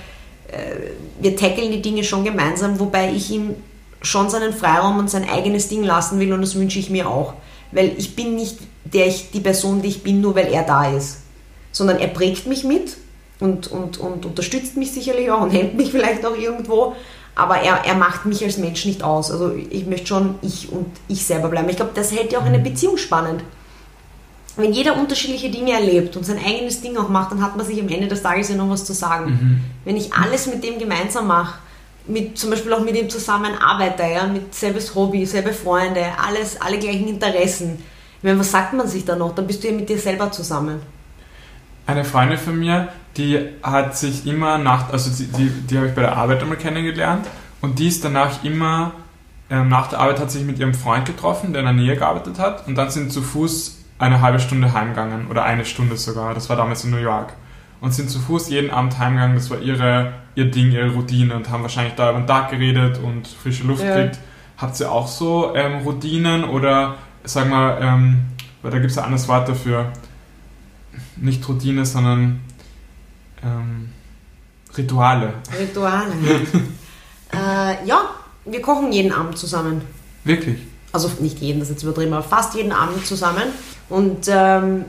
[0.48, 0.76] äh,
[1.20, 3.56] wir tackeln die Dinge schon gemeinsam, wobei ich ihm
[4.02, 7.34] schon seinen Freiraum und sein eigenes Ding lassen will und das wünsche ich mir auch.
[7.72, 10.90] Weil ich bin nicht der ich, die Person, die ich bin, nur weil er da
[10.90, 11.18] ist,
[11.72, 12.96] sondern er prägt mich mit
[13.38, 16.94] und, und, und unterstützt mich sicherlich auch und hemmt mich vielleicht auch irgendwo,
[17.34, 19.30] aber er, er macht mich als Mensch nicht aus.
[19.30, 21.68] Also ich möchte schon ich und ich selber bleiben.
[21.68, 23.42] Ich glaube, das hält ja auch eine Beziehung spannend.
[24.56, 27.80] Wenn jeder unterschiedliche Dinge erlebt und sein eigenes Ding auch macht, dann hat man sich
[27.80, 29.62] am Ende des Tages ja noch was zu sagen.
[29.84, 31.60] Wenn ich alles mit dem gemeinsam mache,
[32.06, 36.60] mit, zum Beispiel auch mit ihm zusammen arbeite, ja, mit selbes Hobby, selbe Freunde, alles,
[36.60, 37.78] alle gleichen Interessen.
[38.18, 39.34] Ich meine, was sagt man sich da noch?
[39.34, 40.80] Dann bist du ja mit dir selber zusammen.
[41.87, 45.95] Eine Freundin von mir, die hat sich immer nach, also die, die, die habe ich
[45.95, 47.26] bei der Arbeit einmal kennengelernt
[47.61, 48.93] und die ist danach immer,
[49.51, 52.39] ähm, nach der Arbeit hat sich mit ihrem Freund getroffen, der in der Nähe gearbeitet
[52.39, 56.49] hat und dann sind zu Fuß eine halbe Stunde heimgegangen oder eine Stunde sogar, das
[56.49, 57.33] war damals in New York
[57.81, 61.51] und sind zu Fuß jeden Abend heimgegangen, das war ihre, ihr Ding, ihre Routine und
[61.51, 63.97] haben wahrscheinlich da über den Tag geredet und frische Luft Ja.
[63.97, 64.18] gekriegt.
[64.59, 68.20] Habt ihr auch so ähm, Routinen oder sag mal, ähm,
[68.62, 69.87] weil da gibt es ein anderes Wort dafür,
[71.16, 72.41] nicht Routine, sondern
[73.43, 73.91] ähm,
[74.76, 75.34] Rituale.
[75.59, 76.12] Rituale.
[77.32, 78.11] äh, ja,
[78.45, 79.82] wir kochen jeden Abend zusammen.
[80.24, 80.59] Wirklich.
[80.93, 83.45] Also nicht jeden, das ist jetzt übertrieben, aber fast jeden Abend zusammen.
[83.88, 84.84] Und ähm,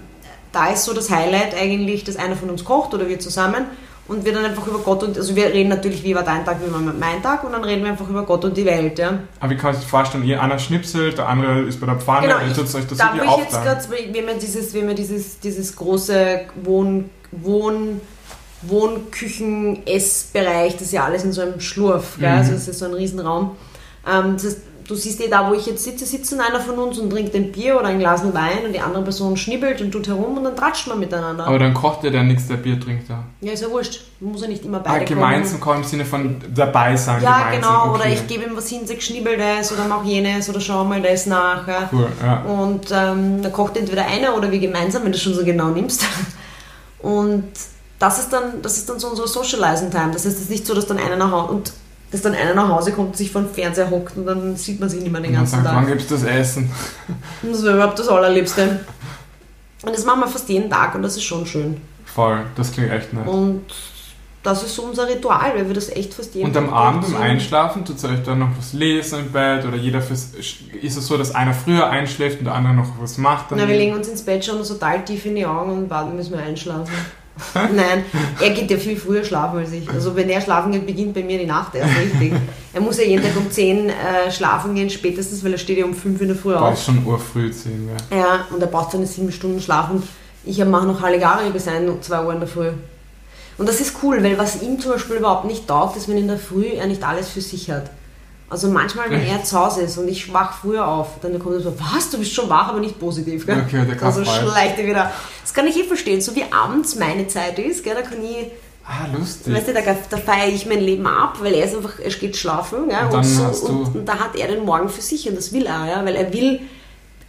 [0.52, 3.66] da ist so das Highlight eigentlich, dass einer von uns kocht oder wir zusammen
[4.08, 6.58] und wir dann einfach über Gott und, also wir reden natürlich, wie war dein Tag,
[6.66, 9.20] wie war mein Tag und dann reden wir einfach über Gott und die Welt, ja.
[9.40, 10.24] Aber wie kann man das vorstellen?
[10.26, 13.24] Ihr einer schnipselt, der andere ist bei der Pfanne, Genau, ich, euch das da wo
[13.24, 18.02] ich jetzt gerade, haben ja dieses, haben ja dieses, dieses große Wohn, Wohn,
[18.64, 22.18] Wohnküchen, Essbereich, das ist ja alles in so einem Schlurf?
[22.18, 22.26] Mhm.
[22.26, 23.56] also das ist so ein Riesenraum.
[24.08, 26.98] Ähm, das heißt, du siehst eh da, wo ich jetzt sitze, sitzt einer von uns
[27.00, 30.08] und trinkt ein Bier oder ein Glas Wein und die andere Person schnibbelt und tut
[30.08, 31.48] herum und dann tratscht man miteinander.
[31.48, 33.24] Aber dann kocht der, der nichts, der Bier trinkt da.
[33.42, 34.02] ja, ist ja wurscht.
[34.20, 37.22] Muss ja nicht immer Ah, beide gemeinsam kochen im Sinne von dabei sein.
[37.24, 37.62] Ja, gemeinsam.
[37.62, 37.90] genau.
[37.92, 37.96] okay.
[37.96, 41.02] Oder ich gebe ihm was hin, sag schnibbel das oder mach jenes oder schau mal
[41.02, 41.68] das nach.
[41.68, 41.90] Ja.
[41.92, 42.42] Cool, ja.
[42.44, 46.06] Und ähm, da kocht entweder einer oder wir gemeinsam, wenn du schon so genau nimmst.
[47.00, 47.46] Und
[48.00, 50.12] das ist dann, das ist dann so unsere Socializing Time.
[50.14, 51.74] Das heißt, es ist nicht so, dass dann einer nach Hause und
[52.12, 54.80] dass dann einer nach Hause kommt und sich vor den Fernseher hockt und dann sieht
[54.80, 55.88] man sich nicht mehr den dann ganzen sagt, wann Tag.
[55.88, 56.70] gibt's das Essen?
[57.42, 58.80] Und das wäre überhaupt das Allerliebste.
[59.84, 61.78] Und das machen wir fast jeden Tag und das ist schon schön.
[62.06, 63.26] Voll, das klingt echt nett.
[63.26, 63.62] Und
[64.44, 67.02] das ist so unser Ritual, weil wir das echt fast jeden Und am Tag Abend
[67.04, 70.32] beim so- Einschlafen tut euch dann noch was lesen im Bett oder jeder fürs.
[70.34, 73.46] Ist es so, dass einer früher einschläft und der andere noch was macht?
[73.52, 76.18] Na, wir legen uns ins Bett, schauen uns total tief in die Augen und warten,
[76.18, 76.92] bis wir einschlafen.
[77.54, 78.06] Nein,
[78.40, 79.90] er geht ja viel früher schlafen als ich.
[79.90, 82.34] Also wenn er schlafen geht, beginnt bei mir die Nacht erst richtig.
[82.74, 85.84] Er muss ja jeden Tag um 10 äh, schlafen gehen, spätestens, weil er steht ja
[85.84, 86.74] um 5 in der Früh auf.
[86.74, 88.18] ist schon urfrüh 10, ja.
[88.18, 90.02] Ja, und er braucht seine 7 Stunden schlafen.
[90.46, 92.70] Ich mache noch Halligalli bis 1, 2 Uhr in der Früh.
[93.58, 96.30] Und das ist cool, weil was ihm zum Beispiel überhaupt nicht taugt, ist, wenn in
[96.30, 97.92] der Früh er nicht alles für sich hat.
[98.52, 101.62] Also manchmal, wenn er zu Hause ist und ich wach früher auf, dann kommt er
[101.62, 103.46] so, was, du bist schon wach, aber nicht positiv.
[103.46, 103.64] Gell?
[103.66, 105.12] Okay, der kann Also schleicht er wieder.
[105.42, 108.52] Das kann ich eh verstehen, so wie abends meine Zeit ist, gell, da kann ich,
[108.86, 109.54] Ah, lustig.
[109.54, 109.80] weißt du, da,
[110.10, 113.14] da feiere ich mein Leben ab, weil er ist einfach, er geht schlafen, gell, Und
[113.16, 115.88] und, so, und, und da hat er den Morgen für sich und das will er,
[115.88, 116.60] ja, weil er will,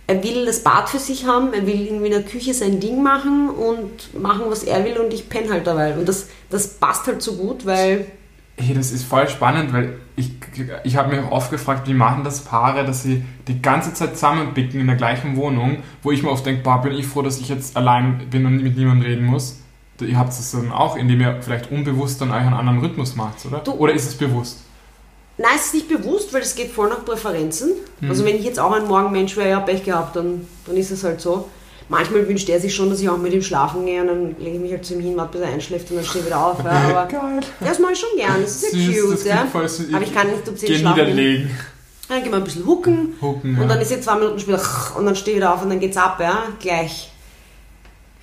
[0.08, 3.00] er will das Bad für sich haben, er will irgendwie in der Küche sein Ding
[3.02, 5.94] machen und machen, was er will und ich penne halt dabei.
[5.94, 8.06] Und das, das passt halt so gut, weil
[8.56, 10.30] Hey, das ist voll spannend, weil ich,
[10.84, 14.14] ich habe mich auch oft gefragt, wie machen das Paare, dass sie die ganze Zeit
[14.14, 17.38] zusammenbicken in der gleichen Wohnung, wo ich mir oft denke, boah, bin ich froh, dass
[17.40, 19.58] ich jetzt allein bin und mit niemandem reden muss.
[20.00, 23.44] Ihr habt es dann auch, indem ihr vielleicht unbewusst dann euch einen anderen Rhythmus macht,
[23.46, 23.58] oder?
[23.58, 24.60] Du- oder ist es bewusst?
[25.38, 27.70] Nein, es ist nicht bewusst, weil es geht voll nach Präferenzen.
[28.00, 28.10] Mhm.
[28.10, 31.04] Also wenn ich jetzt auch ein Morgenmensch wäre, ja, Pech gehabt, dann, dann ist es
[31.04, 31.48] halt so.
[31.88, 34.56] Manchmal wünscht er sich schon, dass ich auch mit ihm schlafen gehe und dann lege
[34.56, 36.44] ich mich halt zu ihm hin, warte, bis er einschläft und dann stehe ich wieder
[36.46, 36.58] auf.
[36.64, 37.40] Ja, aber Geil.
[37.60, 39.12] das mache ich schon gern, das ist ja Süß, cute.
[39.14, 39.68] das Ja.
[39.68, 39.94] süß.
[39.94, 41.50] Aber ich kann nicht um 10 Geh schlafen niederlegen.
[42.08, 43.68] Dann gehen wir ein bisschen hucken Hucken, und ja.
[43.68, 44.60] dann ist jetzt zwei Minuten später
[44.96, 47.10] und dann stehe ich wieder auf und dann geht's ab, ja, gleich.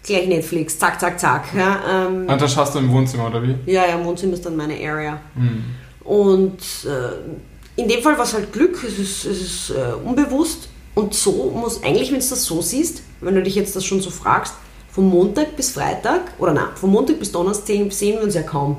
[0.04, 1.46] Gleich Netflix, zack, zack, zack.
[1.56, 3.56] Ja, ähm, Und das schaust du im Wohnzimmer, oder wie?
[3.66, 5.20] ja, ja, Wohnzimmer ist dann meine Area.
[5.36, 5.66] Hm.
[6.06, 10.70] Und äh, in dem Fall war es halt Glück, es ist, es ist äh, unbewusst.
[11.00, 14.02] Und so muss, eigentlich, wenn du das so siehst, wenn du dich jetzt das schon
[14.02, 14.54] so fragst,
[14.92, 18.78] von Montag bis Freitag, oder nein, von Montag bis Donnerstag sehen, wir uns ja kaum.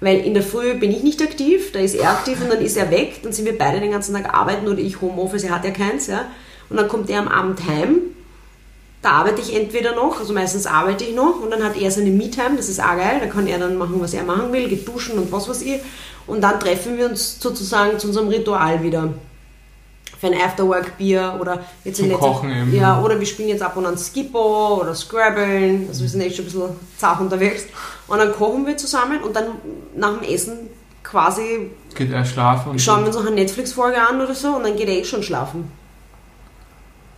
[0.00, 2.76] Weil in der Früh bin ich nicht aktiv, da ist er aktiv und dann ist
[2.76, 5.64] er weg, dann sind wir beide den ganzen Tag arbeiten oder ich Homeoffice, er hat
[5.64, 6.26] ja keins, ja.
[6.68, 7.98] Und dann kommt er am Abend heim,
[9.02, 12.10] da arbeite ich entweder noch, also meistens arbeite ich noch und dann hat er seine
[12.10, 14.88] Me-Time, das ist auch geil, da kann er dann machen, was er machen will, geht
[14.88, 15.80] duschen und was weiß ich.
[16.26, 19.14] Und dann treffen wir uns sozusagen zu unserem Ritual wieder.
[20.20, 22.74] Für ein Afterwork-Bier oder jetzt Zum in letzter Kochen eben.
[22.74, 26.36] Ja, oder wir spielen jetzt ab und an Skippo oder Scrabble, also wir sind echt
[26.36, 27.64] schon ein bisschen zart unterwegs.
[28.06, 29.46] Und dann kochen wir zusammen und dann
[29.96, 30.68] nach dem Essen
[31.02, 32.78] quasi Geht er schlafen?
[32.78, 35.22] Schauen wir uns noch eine Netflix-Folge an oder so und dann geht er eh schon
[35.22, 35.72] schlafen.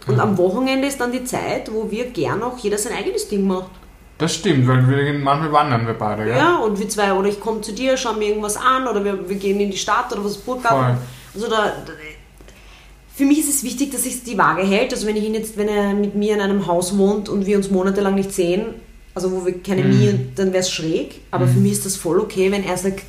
[0.06, 3.46] Und am Wochenende ist dann die Zeit, wo wir gern auch jeder sein eigenes Ding
[3.46, 3.70] macht.
[4.18, 6.36] Das stimmt, weil wir gehen manchmal wandern wir beide, gell?
[6.36, 9.28] Ja, und wir zwei, oder ich komme zu dir, schau mir irgendwas an, oder wir,
[9.28, 10.98] wir gehen in die Stadt oder was Burggarten.
[11.34, 11.92] Also da, da,
[13.14, 14.92] für mich ist es wichtig, dass sich die Waage hält.
[14.92, 17.56] Also wenn ich ihn jetzt, wenn er mit mir in einem Haus wohnt und wir
[17.56, 18.66] uns monatelang nicht sehen,
[19.14, 21.20] also wo wir keine Mie, dann wäre es schräg.
[21.30, 23.02] Aber für mich ist das voll okay, wenn er sagt,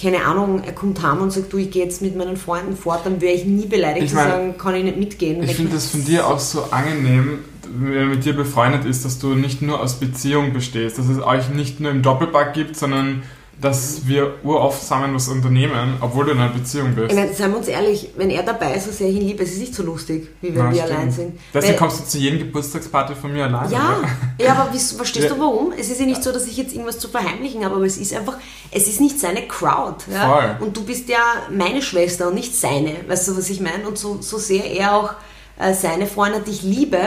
[0.00, 3.02] keine Ahnung, er kommt heim und sagt, du, ich gehe jetzt mit meinen Freunden fort,
[3.04, 5.42] dann wäre ich nie beleidigt Ich zu mein, sagen, kann ich nicht mitgehen.
[5.42, 7.40] Ich finde das von dir auch so angenehm,
[7.76, 11.22] wenn er mit dir befreundet ist, dass du nicht nur aus Beziehung bestehst, dass es
[11.22, 13.22] euch nicht nur im Doppelpack gibt, sondern
[13.60, 17.10] dass wir uroft zusammen was unternehmen, obwohl du in einer Beziehung bist.
[17.10, 19.42] Ich meine, seien wir uns ehrlich, wenn er dabei ist, so sehr ich ihn liebe,
[19.42, 20.90] es ist nicht so lustig, wie wenn Ja, wir stimmt.
[20.98, 21.38] allein sind.
[21.52, 23.72] Deswegen Weil- kommst du zu jedem Geburtstagsparty von mir alleine.
[23.72, 24.44] Ja, oder?
[24.44, 25.72] ja, aber verstehst du warum?
[25.78, 28.12] Es ist ja nicht so, dass ich jetzt irgendwas zu verheimlichen habe, aber es ist
[28.14, 28.36] einfach,
[28.70, 30.04] es ist nicht seine Crowd.
[30.12, 30.28] Ja?
[30.28, 30.56] Voll.
[30.66, 31.18] Und du bist ja
[31.50, 32.92] meine Schwester und nicht seine.
[33.08, 33.86] Weißt du, was ich meine?
[33.86, 35.10] Und so, so sehr er auch
[35.58, 36.98] äh, seine Freunde dich liebe,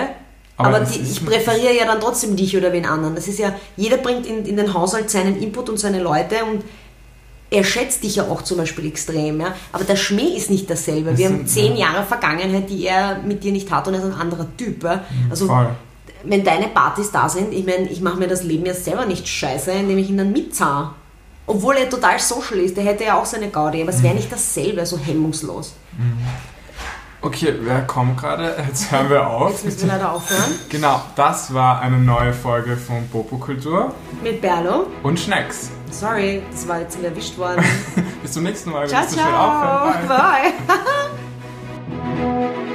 [0.58, 3.14] Aber aber, das die, ich präferiere ja dann trotzdem dich oder wen anderen.
[3.16, 6.64] Das ist ja, jeder bringt in, in den Haushalt seinen Input und seine Leute und
[7.50, 9.56] er schätzt dich ja auch zum Beispiel extrem, ja.
[9.72, 11.12] Aber der Schmäh ist nicht dasselbe.
[11.12, 11.92] Das Wir haben sind- zehn ja.
[11.92, 14.84] Jahre Vergangenheit, die er mit dir nicht hat und er ist ein anderer Typ.
[14.84, 15.04] Ja?
[15.30, 15.70] Also Voll.
[16.24, 19.28] wenn deine Partys da sind, ich meine, ich mache mir das Leben ja selber nicht
[19.28, 20.92] scheiße, indem ich ihn dann mitzahre.
[21.46, 24.30] Obwohl er total social ist, der hätte ja auch seine Gaudi, aber es wäre nicht
[24.30, 25.74] dasselbe, so hemmungslos.
[27.28, 28.56] Okay, wer kommt gerade.
[28.66, 29.52] Jetzt hören wir auf.
[29.52, 30.56] Jetzt müssen wir leider aufhören.
[30.70, 33.94] Genau, das war eine neue Folge von Popo Kultur.
[34.24, 34.88] Mit Berlo.
[35.04, 35.70] Und Schnecks.
[35.92, 37.66] Sorry, das war jetzt erwischt worden.
[38.22, 38.88] Bis zum nächsten Mal.
[38.88, 39.92] Ciao, ciao.
[40.08, 40.54] Bye.
[40.66, 42.64] Bye.